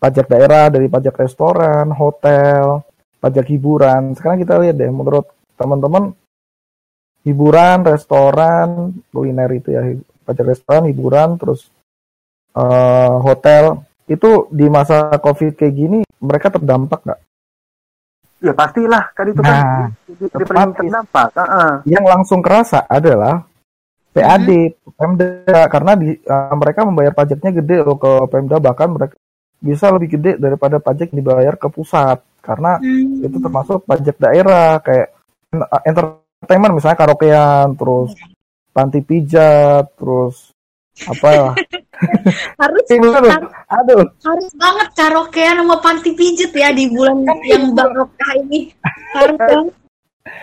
[0.00, 2.82] pajak daerah, dari pajak restoran, hotel,
[3.20, 4.16] pajak hiburan.
[4.16, 6.16] Sekarang kita lihat deh, menurut teman-teman
[7.24, 9.82] hiburan, restoran, kuliner itu ya,
[10.28, 11.72] pajak restoran, hiburan, terus
[12.52, 17.20] uh, hotel itu di masa covid kayak gini mereka terdampak nggak?
[18.44, 19.60] Ya pastilah, kan itu Nah, kan
[20.04, 21.28] di, di, terdampak.
[21.32, 21.72] Heeh.
[21.88, 23.40] Yang langsung kerasa adalah
[24.12, 29.16] PAD, Pemda, karena di, uh, mereka membayar pajaknya gede loh ke Pemda, bahkan mereka
[29.64, 33.24] bisa lebih gede daripada pajak yang dibayar ke pusat, karena Hmm.
[33.24, 35.08] itu termasuk pajak daerah kayak
[35.56, 38.12] en- entertainment misalnya karaokean, terus
[38.70, 40.52] panti pijat, terus
[41.08, 41.48] apa ya?
[42.60, 43.32] harus Aduh,
[43.66, 48.68] aduh, harus banget karaokean sama panti pijet ya di bulan yang barokah ini.
[49.16, 49.74] Harus banget.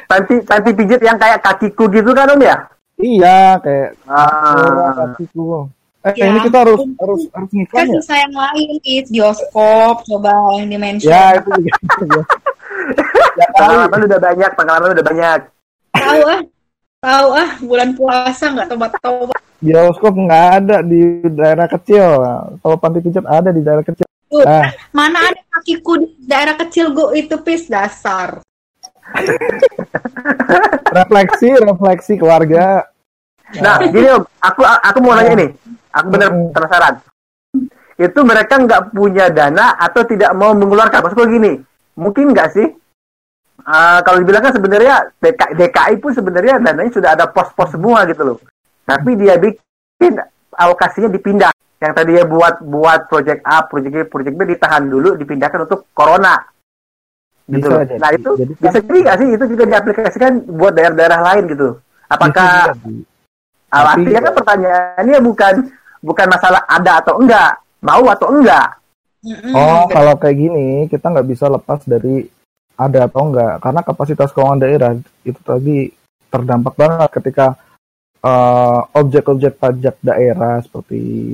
[0.05, 2.57] Panti panti pijit yang kayak kakiku gitu kan om ya?
[2.97, 4.93] iya kayak Ah.
[5.13, 5.65] kakiku.
[6.01, 7.93] Eh, Ya ini kita harus harus harus Kan ngiklan ya?
[7.97, 9.05] bisa yang lain, Is.
[9.09, 11.09] bioskop, coba yang dimention.
[11.13, 12.21] Ya, itu juga.
[13.41, 13.45] ya.
[13.53, 15.39] Pengalaman udah banyak, pengalaman udah banyak.
[15.91, 16.41] Tahu ah,
[17.03, 19.39] tahu ah, bulan puasa nggak tobat-tobat.
[19.61, 22.17] bioskop nggak ada di daerah kecil.
[22.57, 24.09] Kalau panti pijat ada di daerah kecil.
[24.31, 28.41] Tuh, Nah, mana ada kakiku di daerah kecil gue itu pis dasar.
[30.97, 32.87] refleksi, refleksi keluarga.
[33.59, 35.47] Nah, gini om, aku aku mau nanya ini,
[35.91, 36.93] aku bener penasaran.
[37.99, 41.03] Itu mereka nggak punya dana atau tidak mau mengeluarkan?
[41.03, 41.59] Maksudku gini,
[41.99, 42.67] mungkin nggak sih?
[43.65, 48.21] Ah, kalau dibilang kan sebenarnya DKI, DKI pun sebenarnya dananya sudah ada pos-pos semua gitu
[48.25, 48.37] loh.
[48.85, 50.17] Tapi dia bikin
[50.55, 51.51] alokasinya dipindah.
[51.81, 55.89] Yang tadi ya buat buat project A, project B, project B ditahan dulu, dipindahkan untuk
[55.93, 56.37] corona.
[57.49, 57.79] Gitu Bisa loh.
[57.81, 57.97] jadi.
[57.97, 61.67] Nah itu Jadi bisa jadi nggak sih itu juga diaplikasikan buat daerah-daerah lain gitu?
[62.07, 63.09] Apakah Bisa.
[63.71, 65.53] Ah, artinya kan pertanyaannya bukan
[66.03, 68.67] bukan masalah ada atau enggak, mau atau enggak.
[69.53, 72.25] Oh, kalau kayak gini kita nggak bisa lepas dari
[72.77, 74.91] ada atau enggak, karena kapasitas keuangan daerah
[75.25, 75.91] itu tadi
[76.31, 77.47] terdampak banget ketika
[78.23, 81.33] eh, objek-objek pajak daerah seperti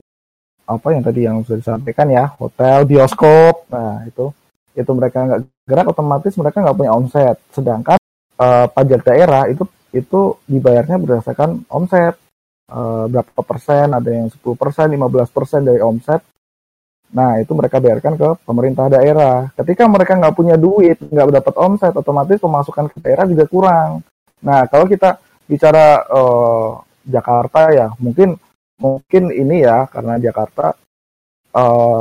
[0.68, 4.34] apa yang tadi yang sudah disampaikan ya, hotel, bioskop, nah itu
[4.78, 8.00] itu mereka nggak gerak otomatis mereka nggak punya omset, sedangkan
[8.40, 9.64] eh, pajak daerah itu
[9.96, 12.20] itu dibayarnya berdasarkan omset.
[12.68, 16.20] Eh, berapa persen, ada yang 10 persen, 15 persen dari omset
[17.08, 19.48] Nah, itu mereka bayarkan ke pemerintah daerah.
[19.56, 24.04] Ketika mereka nggak punya duit, nggak dapat omset, otomatis pemasukan ke daerah juga kurang.
[24.44, 25.16] Nah, kalau kita
[25.48, 26.70] bicara eh,
[27.08, 28.36] Jakarta ya, mungkin
[28.78, 30.76] mungkin ini ya karena Jakarta
[31.56, 32.00] eh,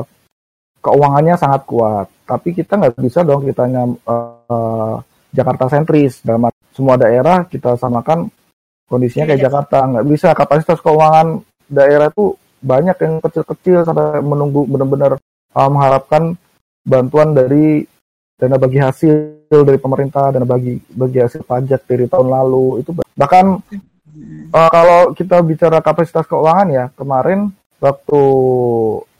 [0.82, 2.06] keuangannya sangat kuat.
[2.26, 4.96] Tapi kita nggak bisa dong kita nyam- eh,
[5.30, 8.26] Jakarta sentris dalam semua daerah kita samakan
[8.90, 9.46] kondisinya kayak Iya.
[9.48, 9.78] Jakarta.
[9.86, 11.40] Nggak bisa kapasitas keuangan
[11.70, 15.20] daerah itu banyak yang kecil-kecil sampai menunggu benar-benar
[15.52, 16.34] uh, mengharapkan
[16.86, 17.84] bantuan dari
[18.36, 19.14] dana bagi hasil
[19.48, 23.60] dari pemerintah, dana bagi bagi hasil pajak dari tahun lalu itu bahkan
[24.52, 27.48] uh, kalau kita bicara kapasitas keuangan ya kemarin
[27.80, 28.22] waktu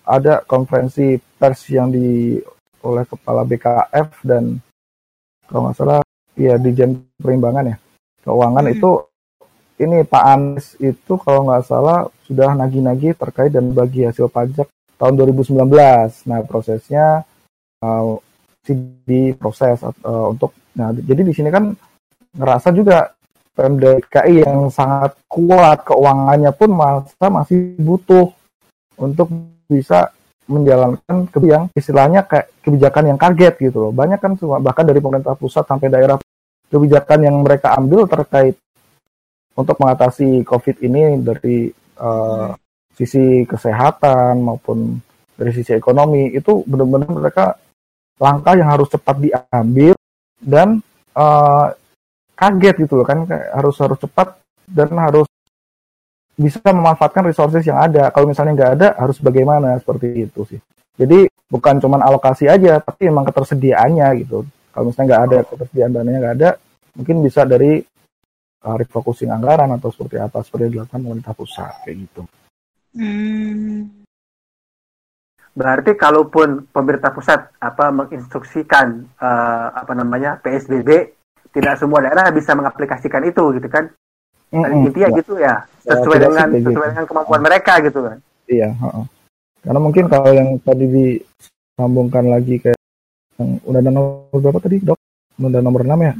[0.07, 2.39] ada konferensi pers yang di
[2.87, 4.63] oleh kepala BKF dan
[5.51, 6.01] kalau nggak salah
[6.39, 7.77] ya Dijen Perimbangan ya
[8.23, 8.75] keuangan Hmm.
[8.77, 8.91] itu
[9.77, 15.15] ini Pak Anies itu kalau nggak salah sudah nagih-nagih terkait dan bagi hasil pajak tahun
[15.21, 15.61] 2019.
[16.29, 17.25] Nah prosesnya
[17.85, 18.17] uh,
[19.07, 21.73] diproses uh, untuk nah jadi di sini kan
[22.37, 23.17] ngerasa juga
[23.57, 28.29] Pemda DKI yang sangat kuat keuangannya pun masa masih butuh
[29.01, 29.33] untuk
[29.65, 30.13] bisa
[30.45, 33.93] menjalankan ke yang istilahnya kayak kebijakan yang kaget gitu loh.
[33.97, 36.21] Banyak kan bahkan dari pemerintah pusat sampai daerah
[36.69, 38.61] kebijakan yang mereka ambil terkait
[39.57, 42.53] untuk mengatasi COVID ini dari uh,
[42.93, 45.01] sisi kesehatan maupun
[45.37, 47.47] dari sisi ekonomi itu benar-benar mereka
[48.17, 49.93] langkah yang harus cepat diambil
[50.41, 50.81] dan
[51.13, 51.69] uh,
[52.37, 54.37] kaget gitu loh kan harus harus cepat
[54.69, 55.29] dan harus
[56.37, 58.13] bisa memanfaatkan resources yang ada.
[58.13, 60.61] Kalau misalnya nggak ada harus bagaimana seperti itu sih.
[60.97, 64.45] Jadi bukan cuman alokasi aja tapi emang ketersediaannya gitu.
[64.73, 66.51] Kalau misalnya nggak ada ketersediaan dananya nggak ada,
[66.93, 67.81] mungkin bisa dari
[68.65, 72.23] refocusing anggaran atau seperti apa seperti yang dilakukan pemerintah pusat kayak gitu.
[72.97, 73.91] Hmm.
[75.57, 78.87] Berarti kalaupun pemerintah pusat apa menginstruksikan
[79.17, 80.89] eh, apa namanya PSBB,
[81.53, 83.89] tidak semua daerah bisa mengaplikasikan itu gitu kan?
[84.47, 84.87] Mm-mm.
[84.87, 85.17] intinya Ya.
[85.19, 86.93] gitu ya Ya, sesuai sih dengan kayak sesuai gitu.
[86.95, 89.05] dengan kemampuan mereka gitu kan Iya, heeh.
[89.67, 92.79] Karena mungkin kalau yang tadi disambungkan lagi kayak
[93.43, 94.95] yang undang-undang nomor berapa tadi, Dok?
[95.37, 96.15] Undang nomor 6 ya?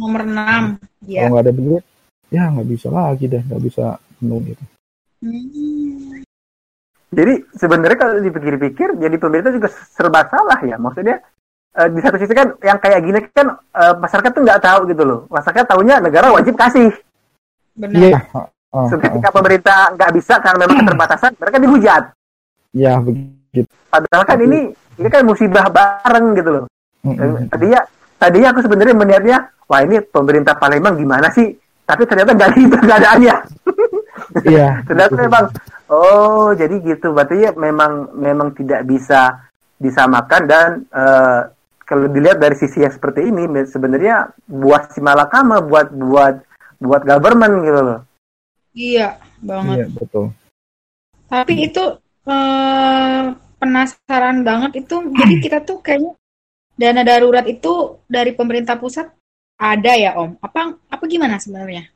[0.00, 1.04] Nomor 6.
[1.04, 1.20] Ya.
[1.28, 1.84] Kalau nggak ada duit,
[2.32, 3.84] ya nggak bisa lagi deh, nggak bisa
[4.16, 4.64] penuh gitu.
[5.20, 6.24] Hmm.
[7.14, 10.80] Jadi sebenarnya kalau dipikir-pikir, jadi pemerintah juga serba salah ya.
[10.80, 11.20] Maksudnya
[11.76, 15.02] eh, di satu sisi kan yang kayak gini kan eh, masyarakat tuh nggak tahu gitu
[15.04, 15.20] loh.
[15.30, 16.90] Masyarakat tahunya negara wajib kasih.
[17.76, 18.00] Benar.
[18.00, 18.18] Iya.
[18.18, 18.88] heeh, heeh.
[18.98, 22.02] Ketika pemerintah nggak bisa karena memang keterbatasan, mereka dihujat.
[22.74, 23.70] Ya begitu.
[23.92, 26.64] Padahal kan ini ini kan musibah bareng gitu loh.
[27.04, 27.52] Mm-mm.
[27.52, 27.84] Tadinya
[28.20, 29.38] tadinya aku sebenarnya melihatnya,
[29.68, 31.52] wah ini pemerintah Palembang gimana sih?
[31.84, 33.36] Tapi ternyata nggak gitu keadaannya.
[34.46, 34.68] Iya.
[34.88, 35.44] ternyata memang
[35.92, 41.40] oh jadi gitu berarti ya memang memang tidak bisa disamakan dan eh,
[41.84, 46.40] kalau dilihat dari sisi yang seperti ini sebenarnya buat si malakama buat buat
[46.80, 48.00] buat government gitu loh
[48.74, 49.86] Iya, banget.
[49.86, 50.26] Iya betul.
[51.30, 51.84] Tapi itu
[52.26, 53.22] eh,
[53.62, 54.96] penasaran banget itu.
[55.14, 56.12] Jadi kita tuh kayaknya
[56.74, 59.10] dana darurat itu dari pemerintah pusat
[59.58, 60.42] ada ya Om?
[60.42, 61.86] Apa apa gimana sebenarnya?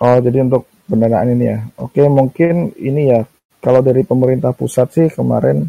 [0.00, 1.58] Oh jadi untuk pendanaan ini ya.
[1.82, 3.22] Oke mungkin ini ya.
[3.58, 5.66] Kalau dari pemerintah pusat sih kemarin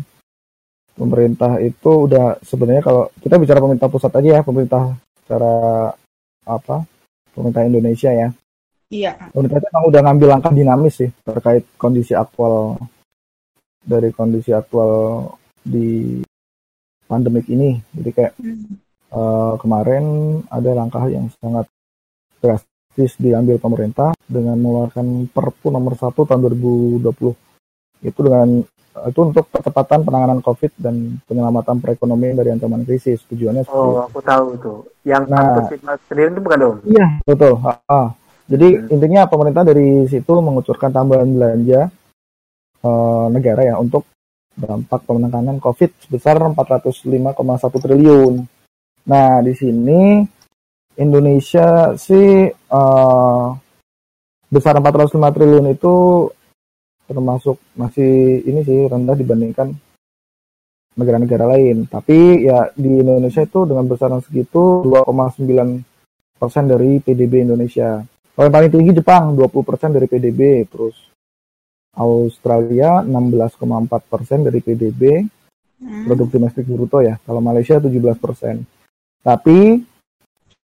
[0.97, 5.55] pemerintah itu udah sebenarnya kalau kita bicara pemerintah pusat aja ya pemerintah secara
[6.45, 6.77] apa
[7.37, 8.29] pemerintah Indonesia ya
[8.87, 9.29] Iya.
[9.35, 12.79] pemerintah itu udah ngambil langkah dinamis sih terkait kondisi aktual
[13.83, 15.27] dari kondisi aktual
[15.59, 16.23] di
[17.07, 18.75] pandemik ini jadi kayak Hmm.
[19.09, 20.03] eh, kemarin
[20.47, 21.65] ada langkah yang sangat
[22.37, 27.33] drastis diambil pemerintah dengan mengeluarkan Perpu nomor 1 tahun 2020
[28.03, 28.61] itu dengan
[28.97, 33.93] itu untuk percepatan penanganan COVID dan penyelamatan perekonomian dari ancaman krisis tujuannya seperti itu.
[33.93, 35.69] oh aku tahu tuh yang Nah.
[36.03, 37.53] sendiri itu bukan dong Iya, betul.
[37.87, 38.09] Ah.
[38.47, 38.87] Jadi Hmm.
[38.89, 41.91] intinya pemerintah dari situ mengucurkan tambahan belanja
[42.79, 44.05] eh, negara ya untuk
[44.57, 48.33] dampak penanganan COVID sebesar 405,1 triliun.
[49.07, 50.25] Nah, di sini
[50.97, 53.47] Indonesia sih eh,
[54.49, 55.95] besar 405 triliun itu
[57.07, 59.71] termasuk masih ini sih rendah dibandingkan
[60.97, 61.85] negara-negara lain.
[61.85, 68.01] Tapi ya di Indonesia itu dengan besaran segitu 2,9 persen dari PDB Indonesia.
[68.33, 71.06] Kalau yang paling tinggi Jepang 20 persen dari PDB, terus
[71.97, 75.25] Australia 16,4 persen dari PDB
[75.77, 76.09] Hmm.
[76.09, 77.21] produk domestik bruto ya.
[77.21, 78.65] Kalau Malaysia 17 persen.
[79.21, 79.81] Tapi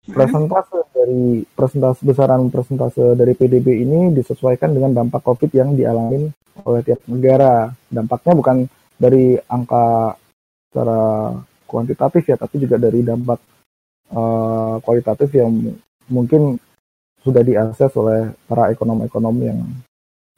[0.02, 6.30] persentase dari persentase besaran persentase dari PDB ini disesuaikan dengan dampak COVID yang dialami
[6.62, 7.70] oleh tiap negara.
[7.90, 8.56] Dampaknya bukan
[8.94, 10.14] dari angka
[10.70, 11.34] secara
[11.66, 13.40] kuantitatif ya, tapi juga dari dampak
[14.14, 15.50] eh, kualitatif yang
[16.10, 16.58] mungkin
[17.22, 19.58] sudah diakses oleh para ekonom-ekonom yang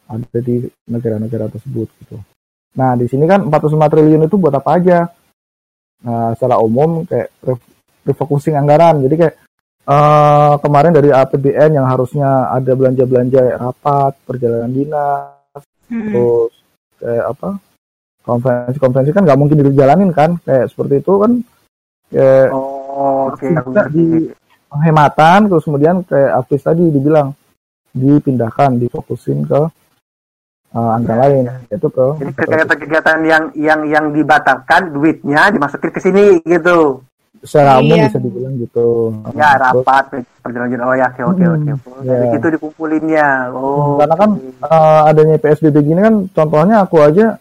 [0.08, 2.16] ada di negara-negara tersebut gitu.
[2.74, 4.98] Nah, di sini kan 45 triliun itu buat apa aja?
[6.04, 7.72] Nah, secara umum kayak re-
[8.04, 9.00] refocusing anggaran.
[9.04, 9.34] Jadi kayak
[9.84, 15.34] eh, kemarin dari APBN yang harusnya ada belanja-belanja rapat, perjalanan dinas,
[15.84, 16.08] Hmm.
[16.10, 16.52] terus
[16.96, 17.48] kayak apa?
[18.24, 20.40] Konferensi-konferensi kan nggak mungkin dijalanin kan?
[20.40, 21.32] Kayak seperti itu kan
[22.08, 23.92] kayak oh ngerti.
[23.92, 24.06] di
[24.72, 27.36] penghematan terus kemudian kayak Afis tadi dibilang
[27.92, 29.60] dipindahkan difokusin ke
[30.74, 36.24] uh, anggaran lain yaitu ke jadi kegiatan-kegiatan yang yang yang dibatalkan duitnya dimasukin ke sini
[36.44, 37.00] gitu.
[37.44, 38.08] Secara umum Iya.
[38.08, 38.88] bisa dibilang gitu.
[39.36, 40.04] Ya rapat
[40.40, 42.32] perjanjian oh ya oke oke oke Hmm, jadi ya.
[42.40, 44.00] gitu dikumpulnya oh.
[44.00, 44.30] Karena kan
[44.64, 47.36] uh, adanya PSBB gini kan contohnya aku aja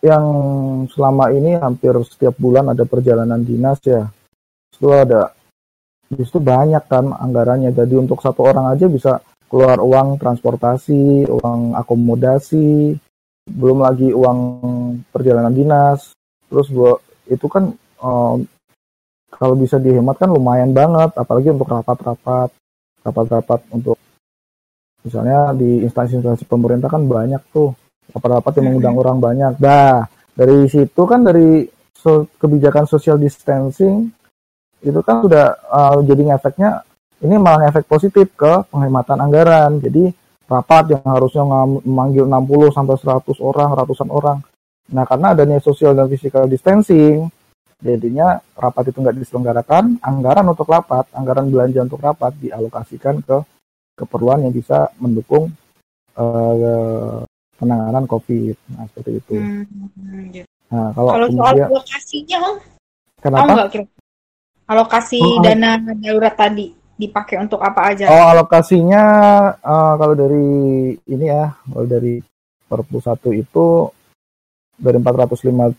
[0.00, 0.24] yang
[0.88, 4.06] selama ini hampir setiap bulan ada perjalanan dinas ya.
[4.70, 5.34] Itu ada
[6.10, 7.74] itu banyak kan anggarannya.
[7.74, 9.18] Jadi untuk satu orang aja bisa
[9.50, 12.94] keluar uang transportasi uang akomodasi
[13.50, 14.38] belum lagi uang
[15.10, 16.14] perjalanan dinas
[16.46, 16.94] terus gua
[17.26, 18.46] itu kan um,
[19.30, 22.54] kalau bisa dihemat kan lumayan banget apalagi untuk rapat-rapat
[23.02, 23.98] rapat-rapat untuk
[25.00, 27.72] misalnya di instansi-instansi pemerintah kan banyak tuh
[28.12, 29.52] rapat-rapat yang mengundang orang banyak.
[29.62, 34.10] Nah, dari situ kan dari so- kebijakan social distancing
[34.80, 36.84] itu kan sudah uh, jadi efeknya
[37.20, 39.76] ini malah efek positif ke penghematan anggaran.
[39.80, 40.08] Jadi
[40.48, 41.44] rapat yang harusnya
[41.84, 44.38] memanggil 60 sampai 100 orang, ratusan orang.
[44.90, 47.30] Nah, karena adanya social dan physical distancing,
[47.78, 53.38] jadinya rapat itu nggak diselenggarakan, anggaran untuk rapat, anggaran belanja untuk rapat dialokasikan ke
[53.94, 55.52] keperluan yang bisa mendukung
[56.18, 57.18] eh,
[57.60, 58.56] penanganan COVID.
[58.74, 59.36] Nah, seperti itu.
[59.36, 60.48] Hmm, gitu.
[60.70, 63.62] Nah, kalau Kalau soal kemudian alokasinya Om, tahu kenapa?
[63.68, 63.84] kira
[64.70, 65.42] alokasi Oh, oh.
[65.42, 68.12] dana darurat tadi dipakai untuk apa aja?
[68.12, 69.02] Oh alokasinya
[69.64, 72.20] uh, kalau dari ini ya, kalau dari
[72.70, 73.66] Perpu 1 itu
[74.78, 75.74] dari 405,1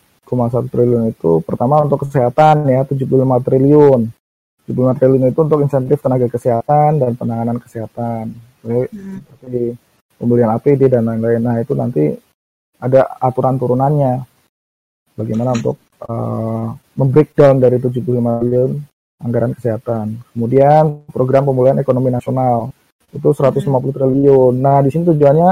[0.68, 3.08] triliun itu pertama untuk kesehatan ya 75
[3.48, 4.02] triliun.
[4.68, 8.36] 75 triliun itu untuk insentif tenaga kesehatan dan penanganan kesehatan.
[8.62, 9.18] hmm.
[9.26, 9.74] seperti
[10.20, 11.42] pembelian APD dan lain-lain.
[11.42, 12.12] Nah itu nanti
[12.78, 14.22] ada aturan turunannya.
[15.16, 18.91] Bagaimana untuk uh, membreakdown dari 75 triliun
[19.22, 20.20] anggaran kesehatan.
[20.34, 22.74] Kemudian program pemulihan ekonomi nasional
[23.12, 24.56] itu 150 triliun.
[24.58, 25.52] Nah, di sini tujuannya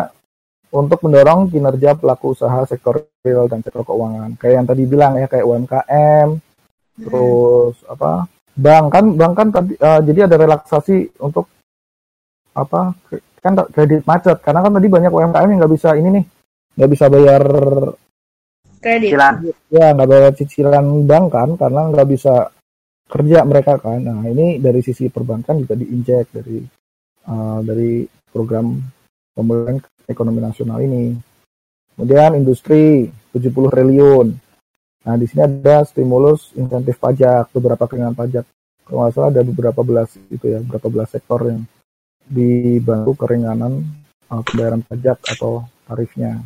[0.70, 4.38] untuk mendorong kinerja pelaku usaha sektor real dan sektor keuangan.
[4.38, 7.03] Kayak yang tadi bilang ya kayak UMKM, hmm.
[7.05, 8.30] terus apa?
[8.59, 11.47] Bank kan bank kan tadi uh, jadi ada relaksasi untuk
[12.53, 12.93] apa?
[13.39, 16.26] Kan kredit macet karena kan tadi banyak UMKM yang nggak bisa ini nih
[16.76, 17.43] nggak bisa bayar
[18.84, 19.15] kredit.
[19.72, 22.51] Ya nggak bayar cicilan bank kan karena nggak bisa
[23.10, 23.97] kerja mereka kan.
[24.05, 26.62] Nah ini dari sisi perbankan juga diinjek dari
[27.26, 28.78] uh, dari program
[29.34, 31.18] pemulihan ekonomi nasional ini.
[31.97, 34.28] Kemudian industri 70 triliun.
[35.03, 38.45] Nah di sini ada stimulus insentif pajak, beberapa keringanan pajak.
[38.86, 41.66] Kalau nggak salah ada beberapa belas itu ya, beberapa belas sektor yang
[42.30, 43.82] dibantu keringanan
[44.30, 46.45] uh, pembayaran pajak atau tarifnya.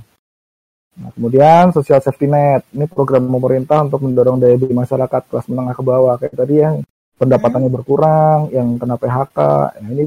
[0.94, 5.74] Nah, kemudian social safety net, ini program pemerintah untuk mendorong daya beli masyarakat kelas menengah
[5.74, 6.16] ke bawah.
[6.22, 6.76] Kayak tadi yang
[7.18, 7.78] pendapatannya hmm.
[7.82, 9.38] berkurang, yang kena PHK.
[9.82, 10.06] Nah, ini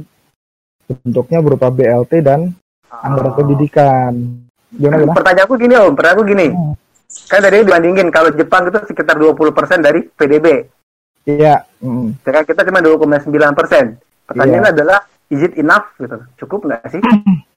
[0.87, 2.55] bentuknya berupa BLT dan
[2.87, 3.37] anggaran oh.
[3.37, 4.12] pendidikan.
[4.70, 5.16] Gimana, gimana?
[5.18, 6.47] Pertanyaanku gini Om, pertanyaanku gini.
[6.55, 6.74] Hmm.
[7.26, 10.47] Kan tadi dibandingin kalau Jepang itu sekitar 20% dari PDB.
[11.26, 11.66] Iya.
[11.82, 12.14] Hmm.
[12.22, 13.26] Sekarang kita cuma 2,9%.
[14.30, 14.74] Pertanyaannya iya.
[14.74, 14.99] adalah
[15.30, 16.18] is it enough gitu?
[16.39, 17.03] Cukup nggak sih?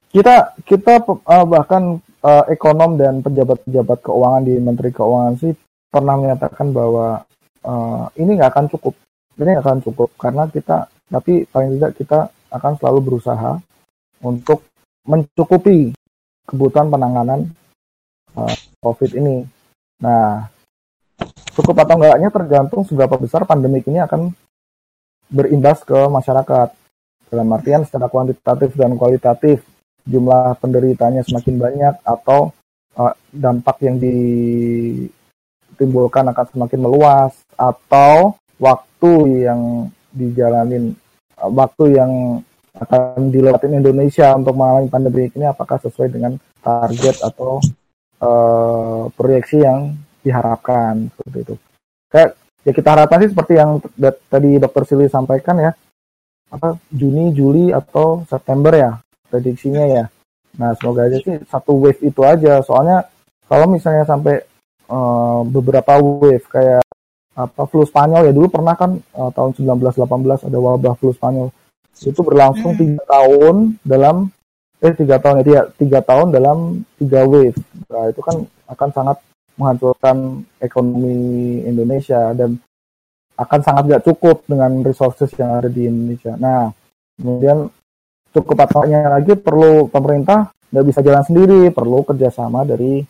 [0.09, 5.53] Kita kita uh, bahkan uh, ekonom dan pejabat-pejabat keuangan di Menteri Keuangan sih
[5.89, 7.23] pernah menyatakan bahwa
[7.65, 8.93] uh, ini nggak akan cukup,
[9.39, 12.19] ini nggak akan cukup karena kita, tapi paling tidak kita
[12.53, 13.57] akan selalu berusaha
[14.21, 14.65] untuk
[15.07, 15.95] mencukupi
[16.45, 17.49] kebutuhan penanganan
[18.37, 19.45] uh, COVID ini.
[19.99, 20.47] Nah,
[21.53, 24.31] cukup atau enggaknya tergantung seberapa besar pandemi ini akan
[25.29, 26.75] berimbas ke masyarakat.
[27.29, 29.61] Dalam artian secara kuantitatif dan kualitatif
[30.05, 32.51] jumlah penderitanya semakin banyak atau
[32.95, 35.09] uh, dampak yang ditimbulkan
[36.31, 40.95] akan semakin meluas atau waktu yang dijalanin
[41.39, 42.43] uh, waktu yang
[42.79, 47.59] akan dilewatin Indonesia untuk mengalami pandemi ini apakah sesuai dengan target atau
[48.23, 51.55] uh, proyeksi yang diharapkan seperti itu.
[52.07, 53.79] Kayak ya kita harapkan sih seperti yang
[54.27, 55.71] tadi Dokter Sili sampaikan ya
[56.49, 58.91] apa Juni, Juli atau September ya
[59.29, 60.03] prediksinya ya.
[60.57, 62.59] Nah semoga aja sih satu wave itu aja.
[62.65, 63.05] Soalnya
[63.45, 64.41] kalau misalnya sampai
[64.89, 66.83] uh, beberapa wave kayak
[67.39, 71.47] apa flu Spanyol ya dulu pernah kan uh, tahun 1918 ada wabah flu Spanyol
[71.99, 72.79] itu berlangsung hmm.
[72.79, 74.27] tiga tahun dalam
[74.79, 77.55] eh tiga tahun ya tiga, tiga tahun dalam tiga wave
[77.87, 79.17] nah itu kan akan sangat
[79.59, 82.55] menghancurkan ekonomi Indonesia dan
[83.39, 86.35] akan sangat gak cukup dengan resources yang ada di Indonesia.
[86.35, 86.71] Nah,
[87.15, 87.71] kemudian
[88.33, 93.01] cukup ataunya lagi perlu pemerintah nggak bisa jalan sendiri, perlu kerjasama dari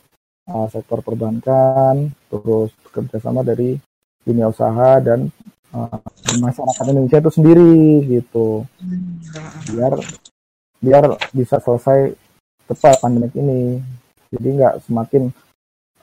[0.47, 3.75] uh, sektor perbankan, terus kerjasama dari
[4.23, 5.27] dunia usaha dan
[5.75, 5.99] uh,
[6.39, 7.75] masyarakat Indonesia itu sendiri
[8.07, 8.63] gitu,
[9.75, 9.93] biar
[10.79, 11.03] biar
[11.35, 12.15] bisa selesai
[12.71, 13.61] cepat pandemi ini.
[14.29, 15.23] Jadi nggak semakin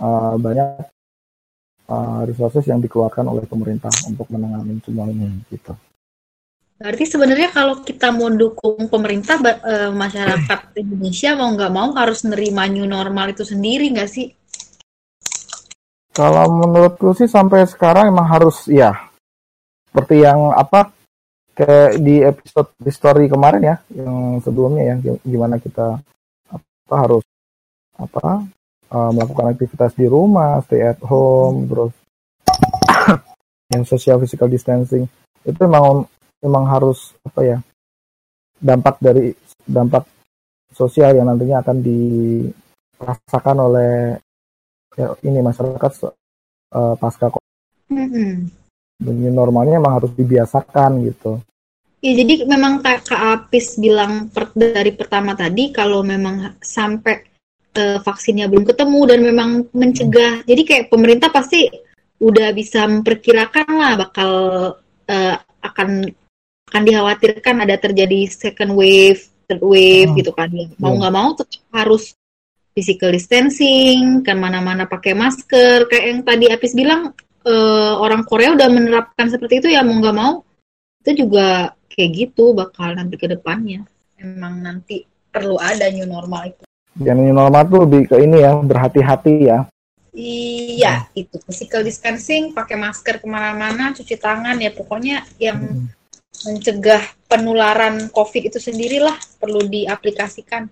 [0.03, 0.91] uh, banyak
[1.89, 5.73] uh, resources yang dikeluarkan oleh pemerintah untuk menangani semua ini gitu.
[6.77, 12.69] Berarti sebenarnya kalau kita mau dukung pemerintah, e, masyarakat Indonesia mau nggak mau harus nerima
[12.69, 14.29] new normal itu sendiri nggak sih?
[16.13, 18.93] Kalau menurutku sih sampai sekarang emang harus ya.
[19.89, 20.93] Seperti yang apa
[21.57, 25.97] kayak di episode history kemarin ya, yang sebelumnya ya, gimana kita
[26.53, 27.25] apa harus
[27.97, 28.45] apa
[28.93, 31.93] uh, melakukan aktivitas di rumah, stay at home, terus
[33.73, 35.09] yang social physical distancing
[35.49, 36.05] itu memang
[36.47, 37.59] memang harus apa ya
[38.63, 39.35] dampak dari
[39.67, 40.07] dampak
[40.73, 43.93] sosial yang nantinya akan dirasakan oleh
[44.97, 45.93] ya, ini masyarakat
[46.73, 47.35] uh, pasca
[47.91, 49.35] mm-hmm.
[49.35, 51.43] normalnya memang harus dibiasakan gitu.
[52.05, 57.25] Ya jadi memang Kak Apis bilang per, dari pertama tadi kalau memang sampai
[57.77, 60.45] uh, vaksinnya belum ketemu dan memang mencegah.
[60.45, 60.47] Hmm.
[60.47, 61.67] Jadi kayak pemerintah pasti
[62.21, 64.31] udah bisa memperkirakan lah bakal
[65.09, 66.09] uh, akan
[66.71, 70.17] akan dikhawatirkan ada terjadi second wave, third wave oh.
[70.19, 70.51] gitu kan.
[70.81, 70.99] Mau iya.
[71.01, 71.23] nggak yeah.
[71.23, 72.15] mau tetap harus
[72.77, 75.89] physical distancing, kan mana-mana pakai masker.
[75.89, 77.15] Kayak yang tadi Apis bilang
[77.47, 80.43] uh, orang Korea udah menerapkan seperti itu ya mau nggak mau
[81.07, 83.87] itu juga kayak gitu bakal nanti ke depannya
[84.19, 86.65] emang nanti perlu ada new normal itu
[86.99, 89.61] yang new normal tuh lebih ke ini ya berhati-hati ya
[90.17, 95.93] Iya, itu physical distancing, pakai masker ke mana-mana, cuci tangan ya pokoknya yang Hmm.
[96.47, 100.71] Mencegah penularan COVID itu sendirilah perlu diaplikasikan.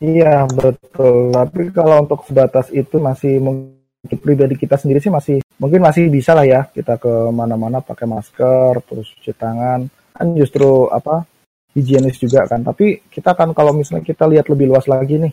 [0.00, 1.30] Iya betul.
[1.30, 6.32] Tapi kalau untuk sebatas itu masih mungkin pribadi kita sendiri sih masih mungkin masih bisa
[6.32, 9.84] lah ya kita ke mana-mana pakai masker terus cuci tangan
[10.16, 11.28] kan justru apa
[11.76, 12.64] higienis juga kan.
[12.64, 15.32] Tapi kita kan kalau misalnya kita lihat lebih luas lagi nih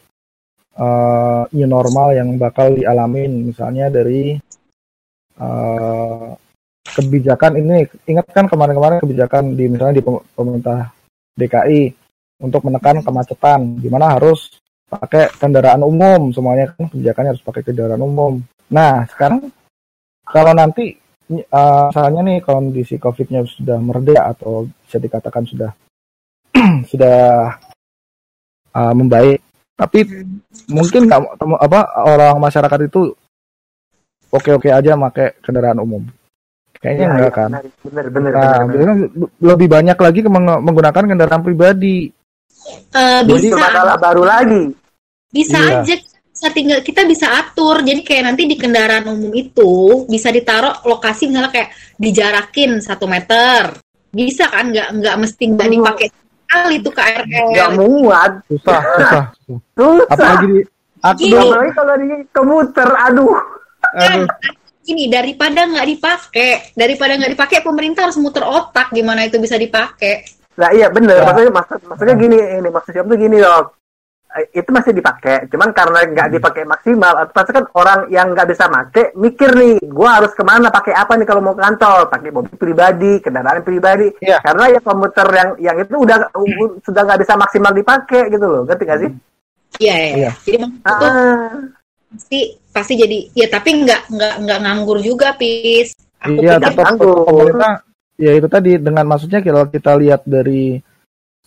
[0.78, 4.36] eh, new normal yang bakal dialamin misalnya dari
[5.40, 6.30] eh,
[6.96, 10.92] kebijakan ini ingat kan kemarin-kemarin kebijakan di misalnya di pem- pemerintah
[11.38, 11.82] DKI
[12.44, 18.40] untuk menekan kemacetan gimana harus pakai kendaraan umum semuanya kan kebijakannya harus pakai kendaraan umum.
[18.72, 19.52] Nah sekarang
[20.24, 20.96] kalau nanti
[21.32, 25.72] eh, misalnya nih kondisi COVID-nya sudah mereda atau bisa dikatakan sudah
[26.92, 27.20] sudah
[28.76, 29.40] eh, membaik
[29.78, 30.02] tapi
[30.74, 33.14] mungkin nggak apa orang masyarakat itu
[34.34, 36.02] oke-oke aja pakai kendaraan umum
[36.78, 37.50] kayaknya Iya, enggak iya, kan
[37.82, 38.96] Bener, bener, nah bener, bener.
[39.40, 42.10] lebih banyak lagi menggunakan kendaraan pribadi
[42.90, 44.64] Eh, Jadi- Itu bisa masalah baru lagi.
[45.30, 45.80] bisa Iya.
[45.82, 45.96] aja
[46.28, 49.72] bisa tinggal kita bisa atur jadi kayak nanti di kendaraan umum itu
[50.06, 53.74] bisa ditaruh lokasi misalnya kayak dijarakin satu meter
[54.08, 58.32] bisa kan nggak nggak mesti nggak dipakai sekali tuh Gak KRL muat.
[58.46, 59.24] susah susah
[59.74, 60.06] Susah.
[60.08, 60.60] apalagi di
[61.00, 61.32] aku Gini.
[61.34, 63.34] dulu Apalagi kalau di komuter, aduh.
[63.96, 64.26] aduh
[64.88, 70.24] ini daripada nggak dipakai daripada nggak dipakai pemerintah harus muter otak gimana itu bisa dipakai
[70.58, 71.26] Lah iya bener, Ya.
[71.28, 73.78] maksudnya maksud, maksudnya gini ini maksud siapa tuh gini loh.
[74.34, 78.66] Eh, Itu masih dipakai, cuman karena nggak dipakai maksimal, pasti kan orang yang nggak bisa
[78.66, 82.30] make mikir nih, gua harus ke mana, pakai apa nih kalau mau ke kantor, pakai
[82.34, 84.42] mobil pribadi, kendaraan pribadi, Iya.
[84.42, 88.62] karena ya komuter yang yang itu udah u- sudah nggak bisa maksimal dipakai gitu loh,
[88.66, 89.12] ngerti nggak sih?
[89.78, 90.32] iya iya Iya.
[90.42, 91.54] jadi maksud itu Ah,
[92.10, 92.40] pasti
[92.78, 95.98] pasti jadi ya tapi nggak nggak nggak nganggur juga pis.
[96.22, 97.26] Aku iya pikir nganggur.
[97.26, 97.74] pemerintah
[98.18, 100.78] ya itu tadi dengan maksudnya kalau kita lihat dari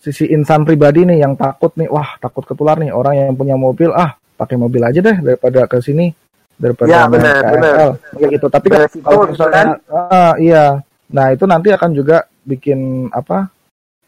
[0.01, 3.95] sisi insan pribadi nih yang takut nih wah takut ketular nih orang yang punya mobil
[3.95, 6.11] ah pakai mobil aja deh daripada ke sini
[6.57, 8.47] daripada Ya, naik benar, KRL kayak gitu.
[8.53, 10.64] Tapi kan Beresiko kalau gitu misalnya ah, iya.
[11.11, 13.49] Nah itu nanti akan juga bikin apa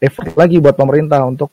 [0.01, 1.49] effort lagi buat pemerintah untuk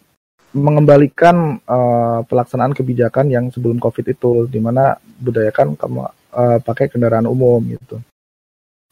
[0.57, 6.01] mengembalikan eh, pelaksanaan kebijakan yang sebelum covid itu di mana budayakan kamu
[6.35, 8.03] eh, pakai kendaraan umum gitu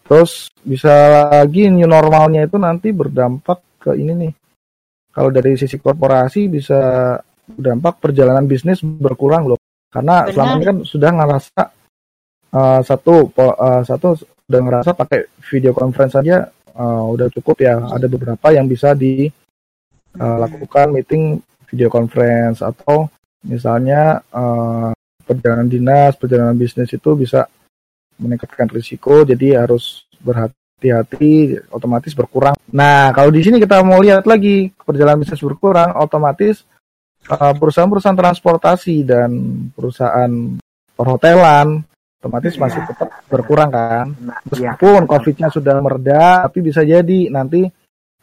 [0.08, 4.32] Terus bisa lagi new normalnya itu nanti berdampak ke ini nih.
[5.12, 7.12] Kalau dari sisi korporasi bisa
[7.44, 9.60] berdampak perjalanan bisnis berkurang loh.
[9.92, 10.32] Karena Benar.
[10.32, 11.62] selama ini kan sudah ngerasa
[12.56, 14.16] uh, satu uh, satu
[14.48, 16.48] sudah ngerasa pakai video conference saja
[16.80, 17.76] uh, udah cukup ya.
[17.76, 18.96] Ada beberapa yang bisa
[20.18, 21.38] dilakukan meeting
[21.70, 23.06] video conference atau
[23.46, 24.90] misalnya uh,
[25.22, 27.46] perjalanan dinas, perjalanan bisnis itu bisa
[28.18, 32.58] meningkatkan risiko jadi harus berhati-hati otomatis berkurang.
[32.74, 36.66] Nah, kalau di sini kita mau lihat lagi perjalanan bisnis berkurang otomatis
[37.30, 39.30] uh, perusahaan-perusahaan transportasi dan
[39.70, 40.58] perusahaan
[40.98, 41.86] perhotelan
[42.18, 42.62] otomatis Iya.
[42.66, 44.06] masih tetap berkurang kan.
[44.18, 44.74] nah, iya.
[44.74, 47.62] Meskipun COVID-nya sudah mereda, tapi bisa jadi nanti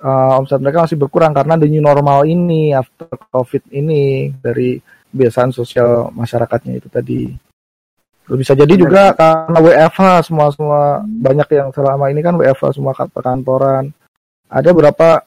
[0.01, 4.81] uh, omset mereka masih berkurang karena the new normal ini after COVID ini dari
[5.15, 7.31] kebiasaan sosial masyarakatnya itu tadi.
[8.25, 12.91] Terus Bisa jadi juga karena WFH semua semua banyak yang selama ini kan WFH semua
[12.91, 13.93] kan perkantoran.
[14.49, 15.21] Ada beberapa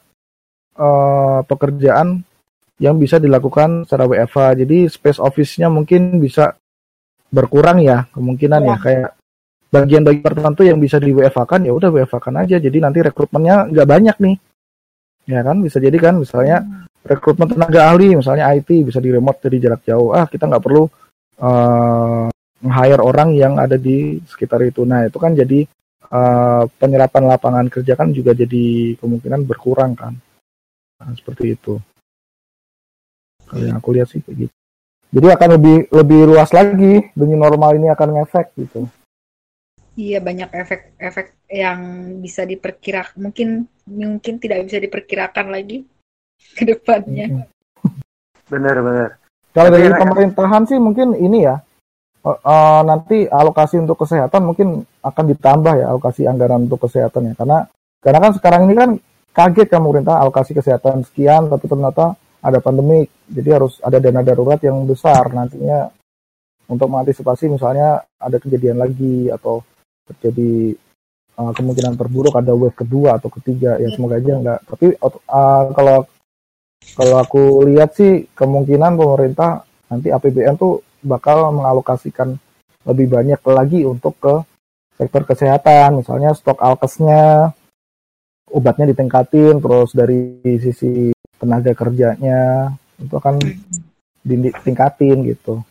[0.75, 2.21] eh, pekerjaan
[2.79, 4.61] yang bisa dilakukan secara WFH.
[4.61, 6.53] Jadi space office-nya mungkin bisa
[7.31, 9.09] berkurang ya kemungkinan ya, kayak
[9.69, 12.59] bagian-bagian tertentu yang bisa di WFH kan ya udah WFH kan aja.
[12.59, 14.35] Jadi nanti rekrutmennya nggak banyak nih.
[15.29, 16.65] Ya kan bisa jadi kan misalnya
[17.05, 20.09] rekrutmen tenaga ahli misalnya IT bisa di remote dari jarak jauh.
[20.17, 20.89] Ah, kita nggak perlu
[21.39, 22.27] eh
[22.59, 24.83] hire orang yang ada di sekitar itu.
[24.83, 25.63] Nah, itu kan jadi
[26.09, 30.17] eh, penyerapan lapangan kerja kan juga jadi kemungkinan berkurang kan.
[30.99, 31.77] Nah, seperti itu.
[33.47, 34.55] Kalau yang aku lihat sih kayak gitu.
[35.09, 38.85] Jadi akan lebih lebih luas lagi dengan normal ini akan ngefek gitu.
[39.99, 41.79] Iya banyak efek-efek yang
[42.23, 45.83] bisa diperkirakan mungkin mungkin tidak bisa diperkirakan lagi
[46.55, 47.43] ke depannya.
[48.47, 48.77] Bener.
[49.51, 51.59] Kalau dari pemerintahan sih mungkin ini ya
[52.87, 57.57] nanti alokasi untuk kesehatan mungkin akan ditambah ya alokasi anggaran untuk kesehatan ya karena
[57.99, 58.89] karena kan sekarang ini kan
[59.35, 64.59] kaget kan pemerintah alokasi kesehatan sekian tapi ternyata ada pandemi jadi harus ada dana darurat
[64.59, 65.91] yang besar nantinya
[66.69, 69.63] untuk mengantisipasi misalnya ada kejadian lagi atau
[70.13, 70.75] terjadi
[71.39, 73.77] uh, kemungkinan terburuk ada wave kedua atau ketiga.
[73.77, 75.97] Ya semoga aja enggak tapi uh, kalau
[76.95, 82.35] kalau aku lihat sih kemungkinan pemerintah nanti APBN tuh bakal mengalokasikan
[82.87, 84.33] lebih banyak lagi untuk ke
[84.95, 86.03] sektor kesehatan.
[86.03, 87.51] Misalnya stok alkesnya
[88.49, 92.67] obatnya ditingkatin terus dari sisi tenaga kerjanya
[92.99, 93.39] itu akan
[94.25, 95.63] ditingkatin gitu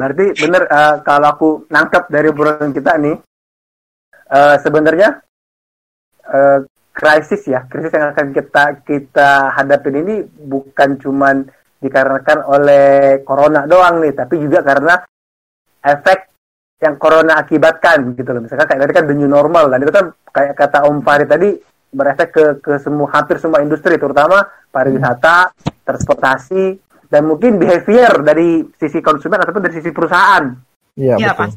[0.00, 3.16] Berarti benar uh, kalau aku nangkep dari obrolan kita nih,
[4.32, 5.20] uh, sebenarnya
[6.24, 6.64] uh,
[6.96, 11.44] krisis ya, krisis yang akan kita kita hadapin ini bukan cuman
[11.84, 14.96] dikarenakan oleh corona doang nih, tapi juga karena
[15.84, 16.18] efek
[16.80, 18.40] yang corona akibatkan gitu loh.
[18.40, 21.60] Misalkan kayak tadi kan the normal dan itu kan kayak kata Om Farid tadi
[21.92, 25.52] berefek ke ke semua hampir semua industri terutama pariwisata,
[25.84, 26.78] transportasi,
[27.10, 30.46] dan mungkin behavior dari sisi konsumen ataupun dari sisi perusahaan.
[30.94, 31.50] Iya, ya, betul.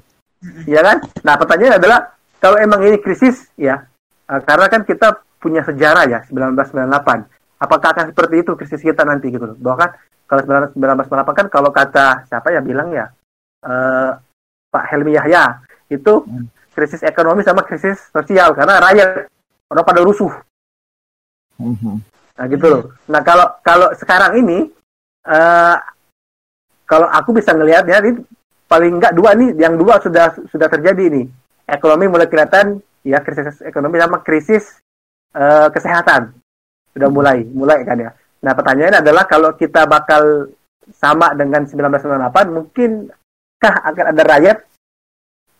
[0.66, 0.97] Iya kan?
[1.24, 1.99] Nah, pertanyaannya adalah
[2.41, 3.86] kalau emang ini krisis ya,
[4.28, 7.30] uh, karena kan kita punya sejarah ya 1998.
[7.62, 9.56] Apakah akan seperti itu krisis kita nanti gitu loh.
[9.56, 9.89] Bahkan
[10.28, 10.41] kalau
[10.76, 13.08] 1998 kan kalau kata siapa ya bilang ya
[13.64, 14.12] uh,
[14.74, 16.76] Pak Helmi Yahya itu hmm.
[16.76, 19.30] krisis ekonomi sama krisis sosial karena rakyat
[19.72, 20.32] orang pada rusuh.
[21.62, 22.01] Hmm.
[22.36, 22.84] Nah gitu loh.
[23.08, 24.68] Nah kalau kalau sekarang ini
[25.28, 25.78] uh,
[26.84, 28.12] kalau aku bisa ngelihatnya ini
[28.68, 31.26] paling enggak dua nih, yang dua sudah sudah terjadi nih.
[31.64, 34.80] Ekonomi mulai kelihatan ya krisis ekonomi sama krisis
[35.36, 36.32] uh, kesehatan
[36.94, 38.12] sudah mulai mulai kan ya.
[38.44, 40.52] Nah pertanyaannya adalah kalau kita bakal
[40.92, 44.58] sama dengan 1998 mungkinkah akan ada rakyat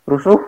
[0.04, 0.40] rusuh?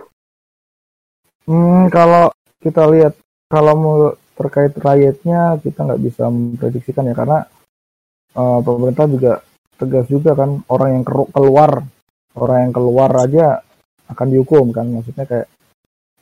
[1.48, 3.14] Hmm, kalau kita lihat
[3.48, 3.98] kalau mau
[4.36, 7.48] terkait rakyatnya kita nggak bisa memprediksikan ya karena
[8.36, 9.34] uh, pemerintah juga
[9.76, 11.84] tegas juga kan orang yang keluar
[12.36, 13.60] orang yang keluar aja
[14.12, 14.86] akan dihukum kan.
[14.92, 15.48] Maksudnya kayak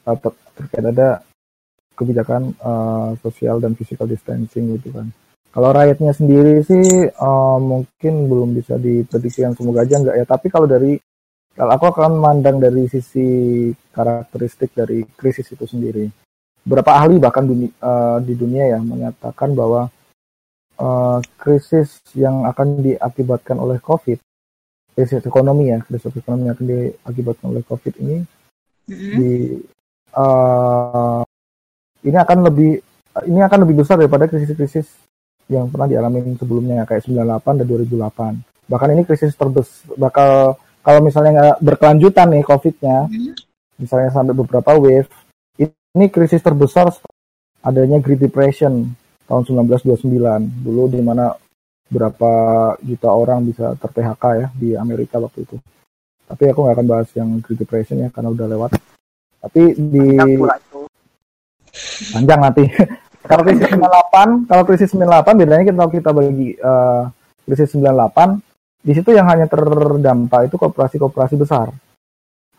[0.08, 1.26] uh, ter terkait ada
[1.94, 5.10] kebijakan uh, sosial dan physical distancing gitu kan.
[5.54, 10.26] Kalau rakyatnya sendiri sih uh, mungkin belum bisa diprediksikan semoga aja enggak ya.
[10.26, 10.98] Tapi kalau dari
[11.54, 16.10] kalau aku akan mandang dari sisi karakteristik dari krisis itu sendiri.
[16.66, 19.93] Beberapa ahli bahkan dunia, uh, di dunia ya menyatakan bahwa
[20.84, 24.20] uh, krisis yang akan diakibatkan oleh COVID,
[24.94, 28.18] krisis ekonomi ya, krisis ekonomi yang akan diakibatkan oleh COVID ini,
[28.92, 29.16] mm-hmm.
[29.16, 29.32] di
[30.20, 31.24] uh,
[32.04, 32.72] ini akan lebih
[33.30, 34.90] ini akan lebih besar daripada krisis-krisis
[35.48, 38.68] yang pernah dialami sebelumnya kayak 98 dan 2008.
[38.68, 43.34] Bahkan ini krisis terbesar bakal kalau misalnya nggak berkelanjutan nih COVID-nya, mm-hmm.
[43.80, 45.08] misalnya sampai beberapa wave,
[45.94, 46.92] ini krisis terbesar
[47.64, 48.92] adanya Great Depression
[49.28, 50.04] tahun 1929
[50.64, 51.32] dulu di mana
[51.88, 52.32] berapa
[52.82, 55.58] juta orang bisa ter PHK ya di Amerika waktu itu.
[56.26, 58.72] Tapi aku nggak akan bahas yang Great Depression ya karena udah lewat.
[59.44, 60.08] Tapi di
[62.14, 62.64] panjang nanti.
[63.30, 67.08] kalau krisis 98, kalau krisis 98 bedanya kita kita bagi uh,
[67.48, 71.72] krisis 98 di situ yang hanya terdampak itu koperasi-koperasi besar.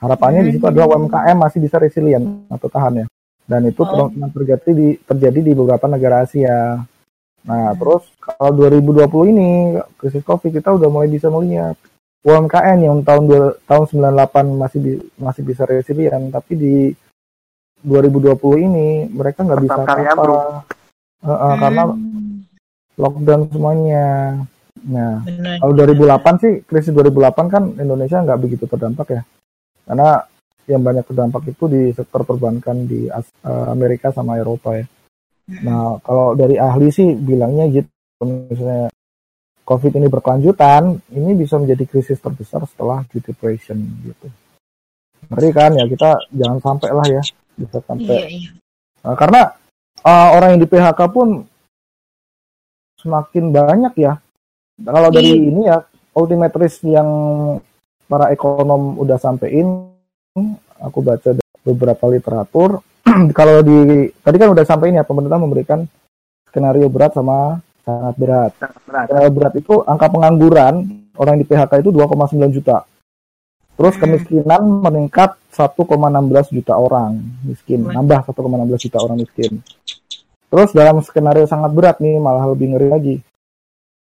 [0.00, 3.06] Harapannya di situ adalah UMKM masih bisa resilient atau tahan ya
[3.45, 4.09] dan itu oh.
[4.32, 6.80] terjadi di terjadi di beberapa negara Asia.
[7.45, 7.76] Nah, hmm.
[7.76, 9.51] terus kalau 2020 ini
[10.01, 11.76] krisis Covid kita udah mulai bisa melihat
[12.24, 16.76] UMKM yang tahun dua, tahun 98 masih di, masih bisa resilient, tapi di
[17.84, 21.57] 2020 ini mereka nggak bisa apa-apa uh, uh, hmm.
[21.61, 21.82] karena
[22.97, 24.07] lockdown semuanya.
[24.84, 25.61] Nah, Benar.
[25.61, 29.22] kalau 2008 sih krisis 2008 kan Indonesia nggak begitu terdampak ya,
[29.84, 30.24] karena
[30.68, 34.86] yang banyak terdampak itu di sektor perbankan di uh, Amerika sama Eropa ya.
[35.44, 37.88] Nah, kalau dari ahli sih bilangnya gitu,
[38.24, 38.88] misalnya
[39.64, 43.76] COVID ini berkelanjutan, ini bisa menjadi krisis terbesar setelah Great Depression
[44.08, 44.28] gitu.
[45.28, 47.22] Ngeri kan ya, kita jangan sampai lah ya,
[47.56, 48.08] bisa sampai.
[48.08, 48.50] Iya, iya.
[49.04, 49.42] Nah, karena
[50.04, 51.28] uh, orang yang di PHK pun
[53.00, 54.16] semakin banyak ya.
[54.80, 55.48] Kalau dari iya.
[55.48, 55.78] ini ya,
[56.16, 57.08] ultimate risk yang
[58.08, 59.93] para ekonom udah sampein
[60.82, 61.30] aku baca
[61.62, 62.82] beberapa literatur
[63.39, 65.87] kalau di tadi kan udah sampai ini ya pemerintah memberikan
[66.51, 68.51] skenario berat sama sangat berat.
[68.59, 69.07] berat.
[69.07, 70.74] Skenario berat itu angka pengangguran
[71.14, 72.82] orang di PHK itu 2,9 juta.
[73.74, 74.03] Terus hmm.
[74.03, 79.53] kemiskinan meningkat 1,16 juta orang miskin, nambah 1,16 juta orang miskin.
[80.51, 83.16] Terus dalam skenario sangat berat nih, malah lebih ngeri lagi.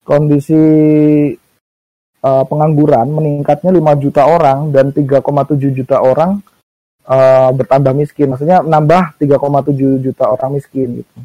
[0.03, 0.63] Kondisi
[2.23, 5.23] uh, pengangguran meningkatnya 5 juta orang dan 3,7
[5.75, 6.43] juta orang
[7.07, 8.31] uh, bertambah miskin.
[8.33, 11.17] Maksudnya nambah 3,7 juta orang miskin gitu.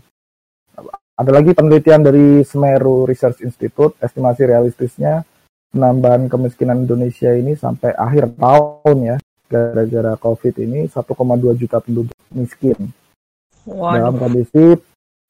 [1.13, 5.21] Ada lagi penelitian dari Semeru Research Institute, estimasi realistisnya
[5.69, 9.17] penambahan kemiskinan Indonesia ini sampai akhir tahun ya
[9.49, 12.77] gara-gara COVID ini 1,2 juta penduduk miskin
[13.65, 14.77] dalam kondisi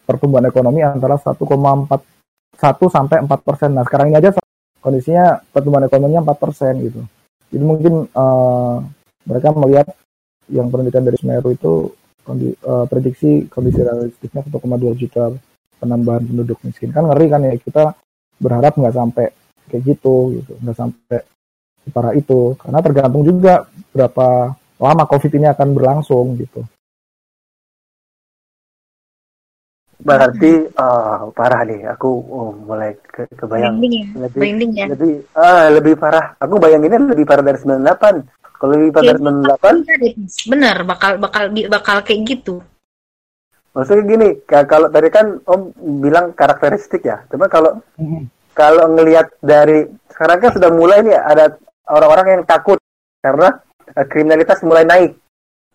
[0.04, 3.72] pertumbuhan ekonomi antara 1,4 1 sampai 4 persen.
[3.76, 4.36] Nah sekarang ini aja
[4.84, 7.02] kondisinya pertumbuhan ekonominya 4 persen gitu.
[7.56, 8.84] Jadi mungkin uh,
[9.24, 9.88] mereka melihat
[10.52, 11.74] yang penelitian dari Semeru itu
[12.28, 15.32] kondi, uh, prediksi kondisi realistisnya 1,2 juta
[15.80, 16.92] penambahan penduduk miskin.
[16.92, 17.96] Kan ngeri kan ya kita
[18.44, 19.26] berharap nggak sampai
[19.72, 20.54] kayak gitu gitu.
[20.60, 21.20] Nggak sampai
[21.96, 22.60] parah itu.
[22.60, 23.64] Karena tergantung juga
[23.96, 24.52] berapa
[24.84, 26.68] lama covid ini akan berlangsung gitu
[30.04, 31.88] berarti uh, parah nih.
[31.96, 33.80] Aku oh, mulai ke kebayang.
[33.80, 34.06] Branding ya?
[34.28, 34.86] lebih Branding ya?
[34.92, 36.36] lebih ah lebih parah.
[36.38, 41.98] Aku bayanginnya lebih parah dari 98 kalau lebih parah dari 98 Bener, bakal bakal bakal
[42.04, 42.64] kayak gitu.
[43.74, 47.26] maksudnya gini ka- kalau tadi kan om bilang karakteristik ya.
[47.26, 47.82] Cuma kalau
[48.54, 51.58] kalau ngelihat dari sekarang kan sudah mulai nih ada
[51.90, 52.78] orang-orang yang takut.
[53.20, 53.50] Karena
[53.98, 55.23] eh, kriminalitas mulai naik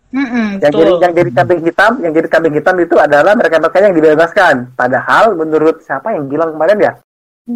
[0.08, 3.96] Mm-mm, yang jadi yang jadi kambing hitam yang jadi kambing hitam itu adalah mereka-mereka yang
[3.96, 4.54] dibebaskan.
[4.72, 6.92] Padahal menurut siapa yang bilang kemarin ya?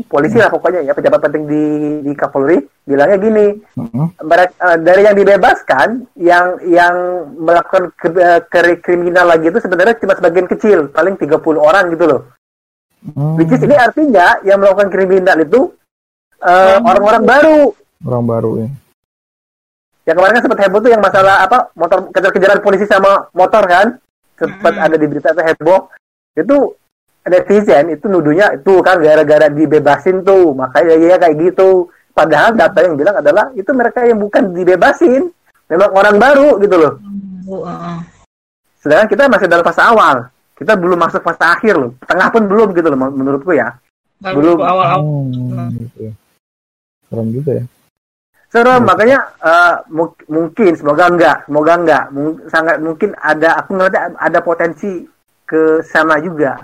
[0.09, 1.65] Polisi lah pokoknya ya pejabat penting di
[2.01, 3.47] di Kapolri bilangnya gini.
[3.77, 4.25] Mhm.
[4.25, 6.95] mereka eh, dari yang dibebaskan yang yang
[7.37, 8.09] melakukan ke,
[8.49, 12.21] ke- kriminal lagi itu sebenarnya cuma sebagian kecil paling 30 orang gitu loh.
[13.05, 15.73] Hmm, which is ini artinya yang melakukan kriminal itu
[16.41, 17.59] eh, Orang orang-orang baru.
[18.03, 18.69] Orang baru ya
[20.03, 23.87] yang kemarin kan sempat heboh tuh yang masalah apa motor kejar-kejaran polisi sama motor kan?
[24.35, 25.81] Sempat ada di berita itu heboh.
[26.35, 26.75] Itu
[27.23, 30.59] netizen itu nuduhnya itu kan gara-gara dibebasin tuh.
[30.59, 31.87] Makanya ya kayak gitu.
[32.13, 35.31] Padahal data yang bilang adalah itu mereka yang bukan dibebasin.
[35.71, 36.93] Memang orang baru gitu loh.
[38.83, 40.27] Sedangkan kita masih dalam fase awal.
[40.59, 41.95] Kita belum masuk fase akhir loh.
[42.03, 43.71] Tengah pun belum gitu loh menurutku ya.
[44.19, 44.59] Baru Belum.
[44.59, 45.01] awal-awal.
[45.03, 46.13] Hmm, gitu ya.
[47.11, 47.65] serem juga ya
[48.53, 54.13] Serem, makanya eh, mu- mungkin semoga enggak, semoga enggak, Mung- sangat mungkin ada aku ngeliat
[54.13, 55.09] ada potensi
[55.49, 56.61] ke sana juga.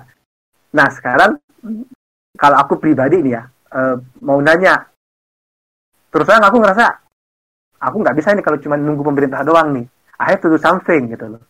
[0.76, 1.40] Nah sekarang
[2.36, 4.84] kalau aku pribadi nih ya eh, mau nanya,
[6.12, 6.84] terus terang aku ngerasa
[7.80, 9.86] aku nggak bisa nih kalau cuma nunggu pemerintah doang nih.
[10.20, 11.42] I have to do something gitu loh.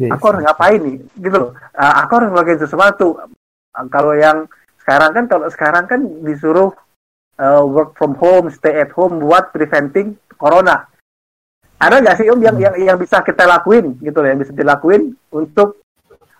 [0.00, 0.16] Yes.
[0.16, 1.50] Aku harus ngapain nih, gitu loh.
[1.76, 3.20] Eh, aku harus ngelakuin sesuatu.
[3.20, 4.48] Eh, kalau yang
[4.80, 6.72] sekarang kan, kalau sekarang kan disuruh
[7.40, 10.88] uh, work from home, stay at home buat preventing corona.
[11.76, 15.12] Ada nggak sih om yang, yang yang bisa kita lakuin gitu loh, yang bisa dilakuin
[15.28, 15.84] untuk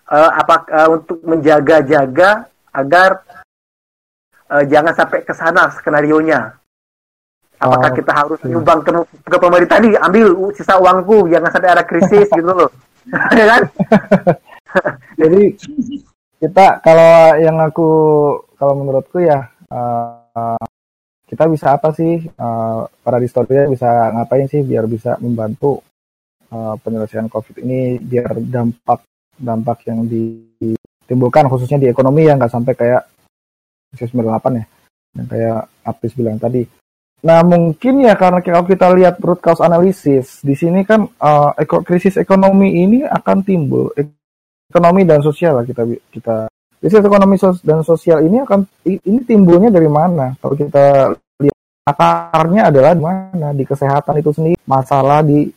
[0.09, 3.21] uh, apa uh, untuk menjaga-jaga agar
[4.49, 6.57] uh, jangan sampai ke sana skenario nya.
[7.57, 8.53] Apakah Oh, kita harus iya.
[8.53, 8.91] nyumbang ke,
[9.25, 12.69] ke pemerintah nih, ambil sisa uangku, jangan sampai ada krisis gitu loh.
[13.39, 13.61] ya kan?
[15.21, 15.41] jadi
[16.37, 17.89] kita kalau yang aku
[18.61, 20.66] kalau menurutku ya eh,
[21.27, 25.83] kita bisa apa sih eh, para historia bisa ngapain sih biar bisa membantu
[26.47, 29.03] eh, penyelesaian covid ini biar dampak
[29.37, 33.03] dampak yang ditimbulkan khususnya di ekonomi ya nggak sampai kayak
[33.91, 34.65] krisis 98 ya
[35.17, 36.61] yang kayak Apis bilang tadi.
[37.25, 41.09] Nah mungkin ya karena kalau kita lihat root cause analysis di sini kan
[41.57, 44.13] eko- krisis ekonomi ini akan timbul Ek-
[44.69, 45.81] ekonomi dan sosial lah kita
[46.13, 46.45] kita
[46.77, 50.37] krisis ekonomi sos- dan sosial ini akan ini timbulnya dari mana?
[50.37, 51.11] Kalau kita
[51.41, 51.57] lihat
[51.89, 55.49] akarnya adalah di mana di kesehatan itu sendiri masalah di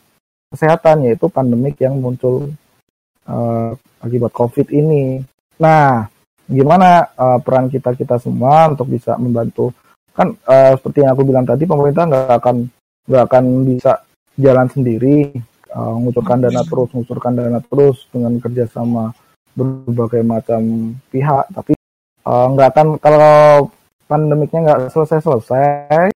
[0.51, 2.49] kesehatan yaitu pandemik yang muncul
[3.29, 5.21] eh, akibat COVID ini.
[5.61, 6.09] Nah
[6.51, 9.71] gimana eh, peran kita kita semua untuk bisa membantu
[10.11, 12.57] kan eh, seperti yang aku bilang tadi pemerintah nggak akan
[13.07, 13.93] nggak akan bisa
[14.35, 15.31] jalan sendiri
[15.71, 19.15] eh, mengucurkan dana terus mengucurkan dana terus dengan kerjasama
[19.61, 21.73] berbagai macam pihak tapi
[22.27, 23.69] eh, nggak akan kalau
[24.11, 26.11] pandemiknya nggak selesai selesai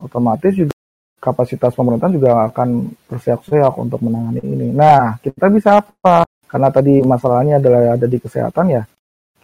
[0.00, 0.74] otomatis juga
[1.20, 4.68] kapasitas pemerintah juga akan berseak-seak untuk menangani ini.
[4.72, 6.24] Nah, kita bisa apa?
[6.48, 8.82] Karena tadi masalahnya adalah ada di kesehatan ya,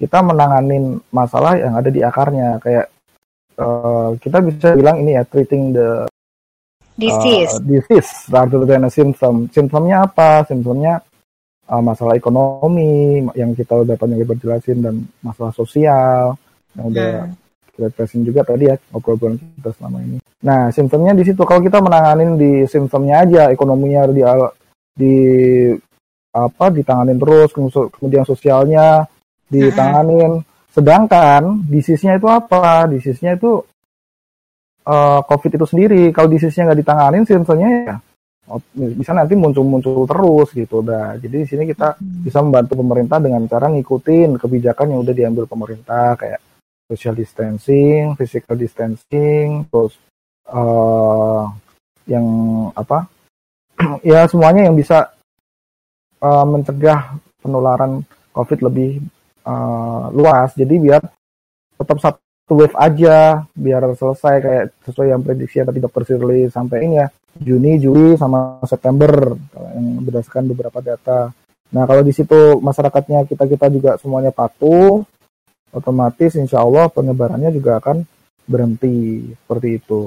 [0.01, 2.57] kita menanganin masalah yang ada di akarnya.
[2.65, 2.87] Kayak
[3.61, 6.09] eh, kita bisa bilang ini ya treating the
[6.97, 7.53] Disease.
[7.53, 9.53] uh, disease rather than a symptom.
[9.53, 10.49] Simptomnya apa?
[10.49, 10.97] Simptomnya
[11.71, 16.35] uh, masalah ekonomi yang kita udah banyak lebar jelasin dan masalah sosial
[16.79, 17.35] yang udah Hmm.
[17.77, 20.19] kita jelasin juga tadi ya obrolan kita selama ini.
[20.41, 21.43] Nah, simptomnya di situ.
[21.45, 24.23] Kalau kita menanganin di simptomnya aja, ekonominya di
[24.97, 25.15] di
[26.33, 29.05] apa ditanganin terus, kemudian- sosialnya
[29.53, 30.41] ditanganin.
[30.73, 32.85] Sedangkan disease-nya itu apa?
[32.89, 33.61] Disease-nya itu
[34.87, 36.03] eh, COVID itu sendiri.
[36.15, 37.97] Kalau disease-nya nggak ditanganin, simptomnya ya
[38.75, 40.81] bisa nanti muncul-muncul terus gitu.
[40.81, 41.19] Dah.
[41.19, 46.15] Jadi di sini kita bisa membantu pemerintah dengan cara ngikutin kebijakan yang udah diambil pemerintah
[46.15, 46.41] kayak
[46.87, 49.99] social distancing, physical distancing, terus
[50.55, 51.51] uh,
[52.07, 52.27] yang
[52.79, 53.11] apa?
[54.07, 55.11] ya semuanya yang bisa
[56.23, 59.03] uh, mencegah penularan COVID lebih
[59.43, 60.55] uh, luas.
[60.55, 61.03] Jadi biar
[61.77, 67.03] tetap satu wave aja, biar selesai kayak sesuai yang prediksi tadi dokter Shirley sampai ini
[67.03, 67.11] ya
[67.41, 69.37] Juni, Juli, sama September
[69.77, 71.33] yang berdasarkan beberapa data.
[71.73, 75.03] Nah kalau di situ masyarakatnya kita kita juga semuanya patuh,
[75.75, 78.07] otomatis insya Allah penyebarannya juga akan
[78.47, 80.03] berhenti seperti itu.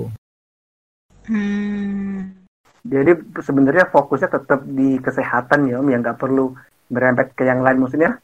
[1.28, 2.40] Hmm.
[2.80, 3.12] Jadi
[3.44, 6.56] sebenarnya fokusnya tetap di kesehatan ya Om, yang nggak perlu
[6.90, 8.18] berempet ke yang lain maksudnya.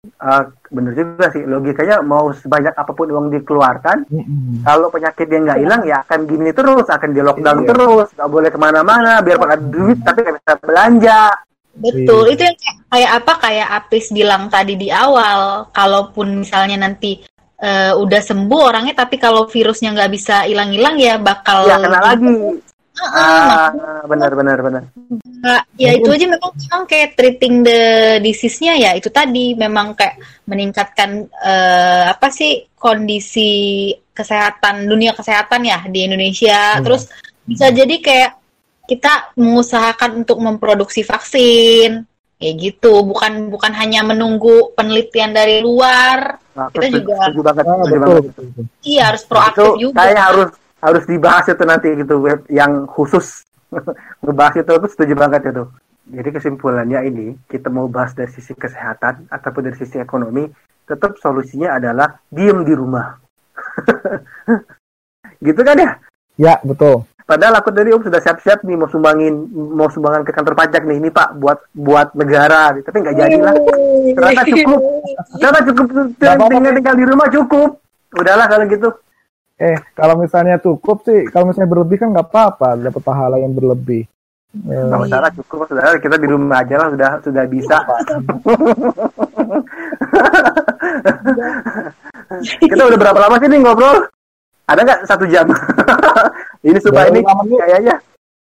[0.00, 4.64] Uh, bener juga sih logikanya mau sebanyak apa pun uang dikeluarkan mm-hmm.
[4.64, 7.68] kalau penyakit dia nggak hilang ya akan gini terus akan di lockdown iya.
[7.68, 11.20] terus nggak boleh ke mana-mana biar pakai duit tapi nggak bisa belanja
[11.76, 12.32] Betul, iya.
[12.34, 17.22] itu yang kayak, kayak apa kayak Apis bilang tadi di awal, kalaupun misalnya nanti
[17.62, 22.32] uh, udah sembuh orangnya, tapi kalau virusnya nggak bisa hilang-hilang ya bakal ya kena lagi.
[23.00, 23.72] Ah,
[24.04, 24.82] benar benar benar.
[25.40, 27.80] Nah, ya itu aja memang, memang kayak treating the
[28.20, 35.80] disease-nya ya itu tadi memang kayak meningkatkan uh, apa sih kondisi kesehatan dunia kesehatan ya
[35.88, 36.76] di Indonesia.
[36.76, 36.84] Hmm.
[36.84, 37.08] Terus
[37.48, 38.30] bisa jadi kayak
[38.84, 42.04] kita mengusahakan untuk memproduksi vaksin
[42.40, 48.00] kayak gitu bukan bukan hanya menunggu penelitian dari luar nah, kita juga banget, oh, betul,
[48.00, 48.32] banget.
[48.80, 53.44] iya harus proaktif itu juga kayak harus harus dibahas itu nanti gitu web yang khusus.
[54.24, 55.64] Ngebahas itu aku setuju banget itu.
[56.10, 60.48] Jadi kesimpulannya ini kita mau bahas dari sisi kesehatan ataupun dari sisi ekonomi
[60.82, 63.14] tetap solusinya adalah diem di rumah.
[65.46, 65.90] Gitu kan ya?
[66.36, 67.06] Ya betul.
[67.30, 70.98] Padahal aku tadi om sudah siap-siap nih mau sumbangin mau sumbangan ke kantor pajak nih
[70.98, 73.54] ini Pak buat buat negara, tapi nggak jadi lah.
[74.18, 74.80] Ternyata cukup,
[75.38, 75.86] ternyata cukup.
[76.18, 77.78] Tinggal tinggal di rumah cukup.
[78.18, 78.90] Udahlah kalau gitu.
[79.60, 84.08] Eh kalau misalnya cukup sih, kalau misalnya berlebih kan nggak apa-apa, dapat pahala yang berlebih.
[84.50, 85.02] Nggak eh.
[85.04, 87.76] masalah cukup sudah kita di rumah aja lah sudah sudah bisa.
[92.64, 94.08] kita udah berapa lama sih nih ngobrol?
[94.64, 95.46] Ada nggak satu jam?
[96.66, 97.20] ini supaya ini
[97.60, 97.94] kayaknya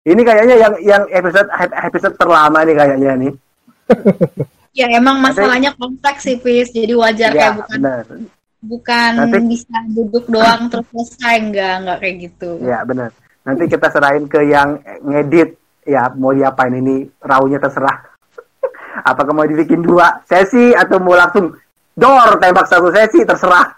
[0.09, 1.49] ini kayaknya yang yang episode
[1.85, 3.33] episode terlama nih kayaknya nih.
[4.81, 6.73] ya emang masalahnya kompleks sih, Fis.
[6.73, 8.05] Jadi wajar ya, kayak bukan bener.
[8.61, 12.51] Bukan Nanti, bisa duduk doang terus selesai enggak enggak kayak gitu.
[12.61, 13.11] Ya benar.
[13.45, 15.57] Nanti kita serahin ke yang ngedit
[15.89, 17.97] ya mau diapain ini raunya terserah.
[19.11, 21.57] Apakah mau dibikin dua sesi atau mau langsung
[21.97, 23.69] dor tembak satu sesi terserah.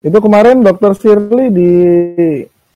[0.00, 1.72] Itu kemarin dokter Shirley di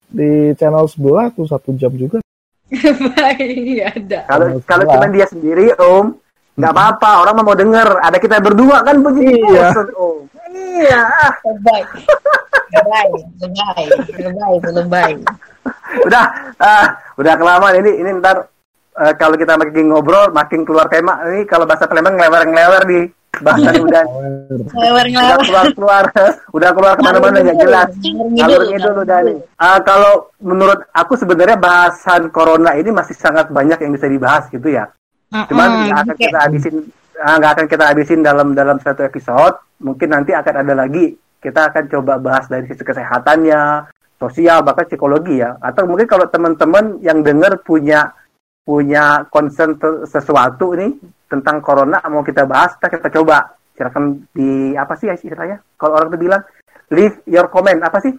[0.07, 2.23] di channel sebelah tuh satu jam juga.
[3.15, 4.21] Baik, ada.
[4.27, 6.19] Kalau kalau cuma dia sendiri, Om,
[6.57, 7.11] nggak apa-apa.
[7.25, 7.89] Orang mau denger.
[8.03, 9.71] Ada kita berdua kan begitu, iya.
[9.73, 10.17] Om.
[10.53, 11.03] Iya.
[11.45, 11.83] Lebay.
[12.67, 13.09] Lebay,
[13.41, 13.85] lebay,
[14.19, 15.13] lebay, lebay.
[16.05, 16.25] Udah,
[16.61, 16.87] uh,
[17.21, 17.91] udah kelamaan ini.
[18.03, 18.49] Ini ntar
[18.97, 21.21] uh, kalau kita makin ngobrol, makin keluar tema.
[21.29, 23.01] Ini kalau bahasa Palembang ngelewer-ngelewer di
[23.43, 24.05] bahkan udah
[24.81, 26.05] udah keluar keluar
[26.57, 27.89] udah keluar ke mana-mana nggak jelas
[28.41, 33.77] alur itu udah nih uh, kalau menurut aku sebenarnya bahasan corona ini masih sangat banyak
[33.83, 34.89] yang bisa dibahas gitu ya
[35.45, 36.77] cuman nggak akan kita habisin
[37.21, 41.13] ah, nggak akan kita habisin dalam dalam satu episode mungkin nanti akan ada lagi
[41.43, 47.05] kita akan coba bahas dari sisi kesehatannya sosial bahkan psikologi ya atau mungkin kalau teman-teman
[47.05, 48.17] yang dengar punya
[48.67, 49.79] punya concern
[50.09, 50.99] sesuatu ini
[51.31, 53.55] tentang corona mau kita bahas, kita, kita coba.
[53.77, 55.61] Silakan di apa sih istilahnya?
[55.77, 56.43] Kalau orang tuh bilang
[56.91, 58.11] leave your comment apa sih?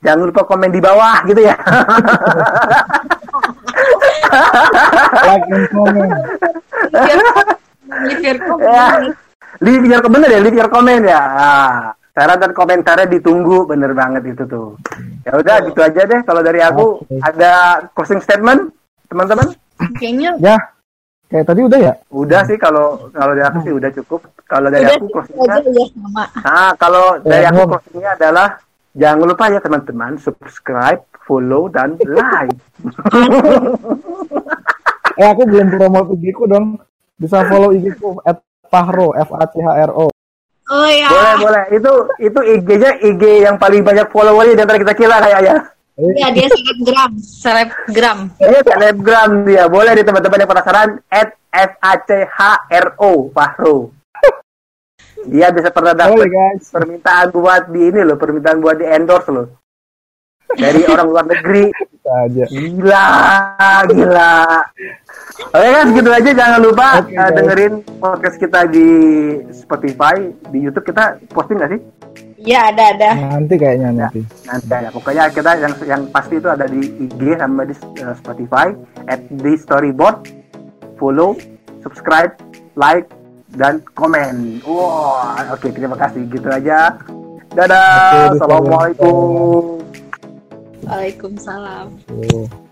[0.00, 1.52] Jangan lupa komen di bawah gitu ya.
[5.28, 6.12] like and comment.
[8.06, 8.64] leave your comment.
[8.64, 8.86] Ya.
[9.60, 11.20] Leave your comment ya, leave your comment ya.
[11.20, 11.72] Nah,
[12.14, 14.78] saran dan komentarnya ditunggu bener banget itu tuh.
[15.26, 17.20] Ya udah gitu aja deh kalau dari aku okay.
[17.22, 17.52] ada
[17.92, 18.72] closing statement
[19.10, 19.52] teman-teman.
[19.98, 20.56] Kayaknya ya
[21.30, 21.94] kayak tadi udah ya?
[22.10, 24.20] Udah sih kalau kalau dari aku sih udah cukup.
[24.50, 25.58] Kalau dari udah, aku closingnya,
[26.42, 28.58] nah kalau dari aku closingnya adalah
[28.98, 32.52] jangan lupa ya teman-teman subscribe, follow dan like.
[35.20, 36.80] eh aku belum promo IG ku dong.
[37.20, 38.40] Bisa follow IG ku at
[38.70, 40.06] Fahro F A C H R O.
[40.70, 41.10] Oh iya.
[41.10, 41.64] Boleh boleh.
[41.74, 41.92] Itu
[42.22, 45.74] itu IG-nya IG yang paling banyak followernya di antara kita kira kayaknya.
[46.00, 48.18] Iya dia selebgram, selebgram.
[48.40, 49.64] Iya selebgram dia.
[49.66, 52.40] Boleh di teman-teman yang penasaran at F A C H
[52.70, 53.90] R O Fahro.
[55.28, 56.32] Dia bisa pernah dapat
[56.72, 59.52] permintaan buat di ini loh, permintaan buat di endorse loh.
[60.56, 61.70] Dari orang luar negeri.
[62.10, 62.44] Aja.
[62.50, 63.06] Gila,
[63.86, 64.34] gila.
[65.50, 67.34] Oke kan segitu aja jangan lupa Oke, uh, guys.
[67.38, 68.88] dengerin podcast kita di
[69.54, 70.16] Spotify,
[70.50, 71.80] di YouTube kita posting nggak sih?
[72.40, 73.10] Iya ada ada.
[73.36, 74.20] Nanti kayaknya nanti.
[74.48, 78.74] Nanti ya, pokoknya kita yang yang pasti itu ada di IG sama di uh, Spotify
[79.06, 80.24] at the storyboard.
[80.98, 81.38] Follow,
[81.80, 82.34] subscribe,
[82.76, 83.08] like
[83.54, 84.60] dan komen.
[84.64, 86.96] Wah, oke terima kasih gitu aja.
[87.50, 89.89] Dadah, Oke, di assalamualaikum.
[90.90, 91.86] Waalaikumsalam.
[92.10, 92.69] Tuh.